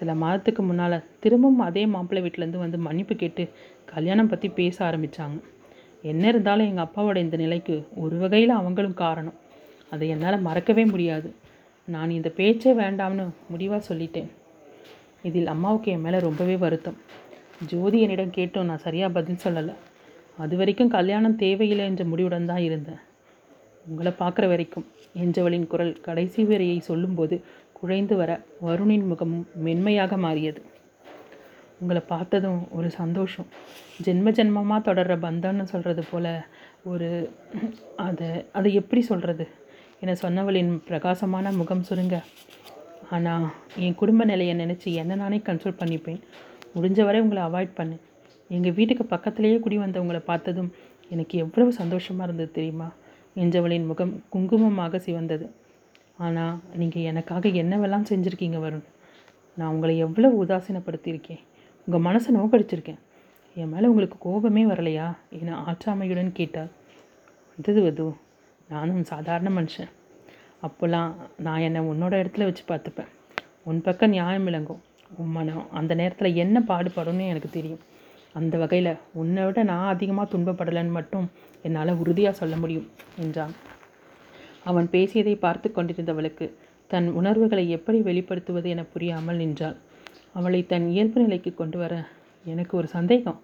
சில 0.00 0.14
மாதத்துக்கு 0.22 0.62
முன்னால் 0.62 1.04
திரும்பவும் 1.24 1.66
அதே 1.68 1.86
மாப்பிள்ளை 1.92 2.22
வீட்டிலேருந்து 2.24 2.62
வந்து 2.64 2.78
மன்னிப்பு 2.86 3.14
கேட்டு 3.22 3.44
கல்யாணம் 3.94 4.30
பற்றி 4.30 4.48
பேச 4.60 4.76
ஆரம்பித்தாங்க 4.88 5.38
என்ன 6.10 6.24
இருந்தாலும் 6.32 6.68
எங்கள் 6.70 6.86
அப்பாவோட 6.86 7.16
இந்த 7.24 7.36
நிலைக்கு 7.42 7.76
ஒரு 8.02 8.16
வகையில் 8.22 8.58
அவங்களும் 8.58 9.00
காரணம். 9.04 9.36
அதை 9.92 10.06
என்னால் 10.14 10.44
மறக்கவே 10.46 10.84
முடியாது. 10.92 11.28
நான் 11.88 12.10
இந்த 12.10 12.28
பேச்சே 12.38 12.72
வேண்டாம்னு 12.82 13.24
முடிவாக 13.52 13.80
சொல்லிட்டேன். 13.88 14.28
இதில் 15.28 15.52
அம்மாவுக்கு 15.54 15.90
என் 15.92 16.04
மேலே 16.06 16.18
ரொம்பவே 16.18 16.56
வருத்தம். 16.64 16.98
ஜோதி 17.70 17.98
என்னிடம் 18.04 18.36
கேட்டும் 18.38 18.68
நான் 18.70 18.84
சரியாக 18.86 19.14
பதில் 19.16 19.42
சொல்லலை. 19.44 19.74
அது 20.44 20.54
வரைக்கும் 20.60 20.94
கல்யாணம் 20.96 21.36
தேவையில்லை 21.44 21.84
என்ற 21.90 22.04
முடிவுடன் 22.04 22.48
தான் 22.50 22.64
இருந்தேன். 22.68 23.02
உங்களை 23.86 24.12
பார்க்குற 24.20 24.44
வரைக்கும் 24.52 24.86
என்றவளின் 25.24 25.68
குரல் 25.72 25.94
கடைசி 26.06 26.42
வரையை 26.44 26.78
சொல்லும்போது 26.90 27.36
குழைந்து 27.78 28.14
வர 28.16 28.30
வருணின் 28.66 29.06
முகமும் 29.10 29.46
மென்மையாக 29.66 30.16
மாறியது. 30.26 30.60
உங்களை 31.80 32.02
பார்த்ததும் 32.12 32.60
ஒரு 32.78 32.88
சந்தோஷம். 33.00 33.48
ஜென்ம 34.04 34.32
ஜென்மமாக 34.38 34.80
தொடர்ற 34.88 35.14
பந்தம்னு 35.24 35.64
சொல்கிறது 35.72 36.02
போல் 36.10 36.32
ஒரு 36.92 37.08
அதை 38.06 38.28
அதை 38.58 38.70
எப்படி 38.80 39.00
சொல்கிறது 39.10 39.44
என 40.02 40.14
சொன்னவளின் 40.22 40.72
பிரகாசமான 40.88 41.52
முகம் 41.60 41.86
சுருங்க. 41.88 42.16
ஆனால் 43.16 43.46
என் 43.84 43.98
குடும்ப 44.00 44.22
நிலையை 44.30 44.54
நினச்சி 44.62 44.88
என்ன 45.02 45.16
நானே 45.22 45.38
கன்சல்ட் 45.48 45.80
பண்ணிப்பேன். 45.82 46.20
முடிஞ்ச 46.76 47.00
வரை 47.08 47.18
உங்களை 47.24 47.42
அவாய்ட் 47.48 47.78
பண்ணு. 47.78 47.96
எங்கள் 48.56 48.76
வீட்டுக்கு 48.78 49.04
பக்கத்துலேயே 49.12 49.58
குடி 49.64 49.76
வந்தவங்களை 49.84 50.20
பார்த்ததும் 50.30 50.70
எனக்கு 51.14 51.34
எவ்வளவு 51.44 51.70
சந்தோஷமாக 51.80 52.26
இருந்தது 52.28 52.50
தெரியுமா? 52.58 52.88
என்றவளின் 53.42 53.88
முகம் 53.90 54.12
குங்குமமாக 54.34 55.00
சிவந்தது. 55.06 55.46
ஆனால் 56.26 56.54
நீங்கள் 56.80 57.06
எனக்காக 57.10 57.48
என்னவெல்லாம் 57.62 58.08
செஞ்சுருக்கீங்க 58.10 58.60
வருண்? 58.64 58.86
நான் 59.58 59.72
உங்களை 59.74 59.94
எவ்வளோ 60.06 60.28
உதாசீனப்படுத்தியிருக்கேன். 60.42 61.42
உங்கள் 61.88 62.04
மனசை 62.06 62.30
நோக்கடிச்சிருக்கேன். 62.36 62.98
என் 63.54 63.68
மேலே 63.68 63.86
உங்களுக்கு 63.86 64.18
கோபமே 64.18 64.64
வரலையா? 64.64 65.16
என 65.30 65.58
ஆற்றாமையுடன் 65.66 66.32
கேட்டார். 66.32 66.70
வந்தது 67.50 67.82
வது 67.82 68.16
நானும் 68.68 69.04
சாதாரண 69.04 69.50
மனுஷன். 69.50 69.90
அப்போல்லாம் 70.62 71.12
நான் 71.36 71.60
என்னை 71.60 71.80
உன்னோட 71.80 72.14
இடத்துல 72.22 72.44
வச்சு 72.44 72.64
பார்த்துப்பேன். 72.68 73.10
உன் 73.62 73.82
பக்கம் 73.82 74.10
நியாயம் 74.10 74.44
விளங்கும். 74.44 74.82
உன் 75.16 75.30
மனம் 75.30 75.70
அந்த 75.70 75.94
நேரத்தில் 75.94 76.34
என்ன 76.34 76.62
பாடுபடும்னு 76.68 77.26
எனக்கு 77.26 77.50
தெரியும். 77.50 77.80
அந்த 78.32 78.58
வகையில் 78.58 78.96
உன்னை 79.12 79.44
விட 79.44 79.62
நான் 79.62 79.86
அதிகமாக 79.86 80.38
துன்பப்படலைன்னு 80.38 80.90
மட்டும் 80.90 81.30
என்னால் 81.62 81.98
உறுதியாக 81.98 82.36
சொல்ல 82.36 82.56
முடியும் 82.56 82.90
என்றான். 83.20 83.54
அவன் 84.64 84.90
பேசியதை 84.90 85.36
பார்த்து 85.36 85.72
கொண்டிருந்தவளுக்கு 85.74 86.52
தன் 86.86 87.08
உணர்வுகளை 87.12 87.70
எப்படி 87.70 88.00
வெளிப்படுத்துவது 88.00 88.68
என 88.68 88.84
புரியாமல் 88.84 89.36
நின்றாள். 89.36 89.76
அவளை 90.38 90.60
தன் 90.72 90.86
இயல்பு 90.94 91.18
நிலைக்கு 91.24 91.50
கொண்டு 91.60 91.78
வர 91.82 91.94
எனக்கு 92.44 92.72
ஒரு 92.80 92.88
சந்தேகம். 92.96 93.38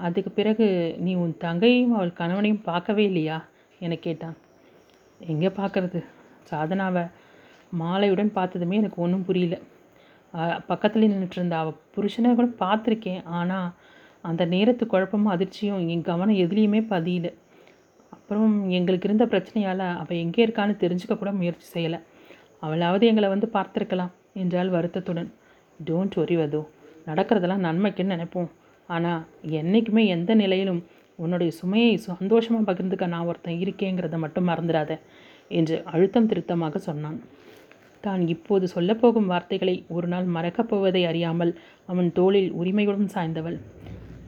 அதுக்கு 0.00 0.30
பிறகு 0.38 0.66
நீ 1.04 1.12
உன் 1.22 1.34
தங்கையும் 1.44 1.94
அவள் 1.98 2.18
கணவனையும் 2.18 2.66
பார்க்கவே 2.68 3.04
இல்லையா? 3.10 3.38
என 3.84 3.96
கேட்டான். 4.06 4.36
எங்கே 5.20 5.50
பார்க்கறது? 5.60 6.00
சாதனாவை 6.50 7.04
மாலையுடன் 7.82 8.36
பார்த்ததுமே 8.38 8.76
எனக்கு 8.82 8.98
ஒன்றும் 9.04 9.24
புரியல. 9.28 9.56
பக்கத்தில் 10.70 11.10
நின்றுட்டு 11.12 11.38
இருந்த 11.38 11.56
அவள் 11.62 11.80
புருஷனை 11.94 12.32
கூட 12.40 12.48
பார்த்துருக்கேன். 12.64 13.22
ஆனால் 13.38 13.68
அந்த 14.24 14.42
நேரத்து 14.54 14.84
குழப்பமும் 14.92 15.32
அதிர்ச்சியும் 15.34 15.88
என் 15.94 16.06
கவனம் 16.10 16.40
எதுலேயுமே 16.44 16.80
பதியல. 16.92 17.28
அப்புறம் 18.16 18.54
எங்களுக்கு 18.78 19.08
இருந்த 19.08 19.24
பிரச்சனையால் 19.32 19.84
அவள் 20.02 20.22
எங்கே 20.24 20.44
இருக்கான்னு 20.46 20.76
தெரிஞ்சுக்க 20.84 21.16
கூட 21.16 21.32
முயற்சி 21.40 21.66
செய்யலை. 21.74 22.00
அவளாவது 22.66 23.04
எங்களை 23.10 23.28
வந்து 23.34 23.48
பார்த்துருக்கலாம் 23.56 24.14
என்றால் 24.42 24.74
வருத்தத்துடன். 24.76 25.30
டோன்ட் 25.88 26.16
ஒரி 26.22 26.36
வது 26.36 26.60
நடக்கிறதெல்லாம் 27.08 27.66
நன்மைக்குன்னு 27.66 28.14
நினைப்போம். 28.16 28.50
ஆனால் 28.88 29.22
என்றைக்குமே 29.58 30.02
எந்த 30.16 30.34
நிலையிலும் 30.34 30.82
உன்னுடைய 31.18 31.50
சுமையை 31.60 31.92
சந்தோஷமாக 32.10 32.66
பகிர்ந்துக்க 32.68 33.06
நான் 33.14 33.28
ஒருத்தன் 33.30 33.62
இருக்கேங்கிறத 33.64 34.16
மட்டும் 34.24 34.48
மறந்துடாத 34.48 34.92
என்று 35.58 35.76
அழுத்தம் 35.92 36.28
திருத்தமாக 36.30 36.78
சொன்னான். 36.88 37.18
தான் 38.04 38.22
இப்போது 38.34 38.66
சொல்லப்போகும் 38.74 39.30
வார்த்தைகளை 39.32 39.76
ஒரு 39.88 40.08
நாள் 40.12 40.26
மறக்கப் 40.36 40.68
போவதை 40.70 41.02
அறியாமல் 41.04 41.52
அவன் 41.86 42.08
தோளில் 42.18 42.50
உரிமையுடன் 42.52 43.14
சாய்ந்தவள். 43.14 43.56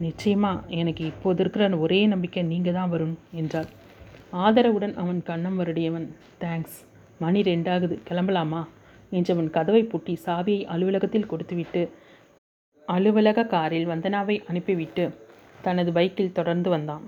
நிச்சயமா 0.05 0.51
எனக்கு 0.79 1.03
இப்போது 1.11 1.41
இருக்கிற 1.43 1.69
ஒரே 1.85 1.99
நம்பிக்கை 2.07 2.43
நீங்கள் 2.43 2.77
தான் 2.79 2.91
வரும் 2.95 3.15
என்றாள். 3.41 3.69
ஆதரவுடன் 4.45 4.95
அவன் 5.03 5.21
கண்ணம் 5.29 5.59
வருடையவன். 5.59 6.07
தேங்க்ஸ் 6.43 6.77
மணி 7.19 7.41
ரெண்டாகுது. 7.41 7.95
கிளம்பலாமா? 8.09 8.61
என்றவன் 9.11 9.49
கதவை 9.49 9.83
பூட்டி 9.83 10.19
சாவியை 10.25 10.65
அலுவலகத்தில் 10.65 11.25
கொடுத்துவிட்டு 11.25 11.91
அலுவலக 12.85 13.45
காரில் 13.45 13.87
வந்தனாவை 13.87 14.45
அனுப்பிவிட்டு 14.47 15.05
தனது 15.61 15.91
பைக்கில் 15.91 16.31
தொடர்ந்து 16.31 16.69
வந்தான். 16.69 17.05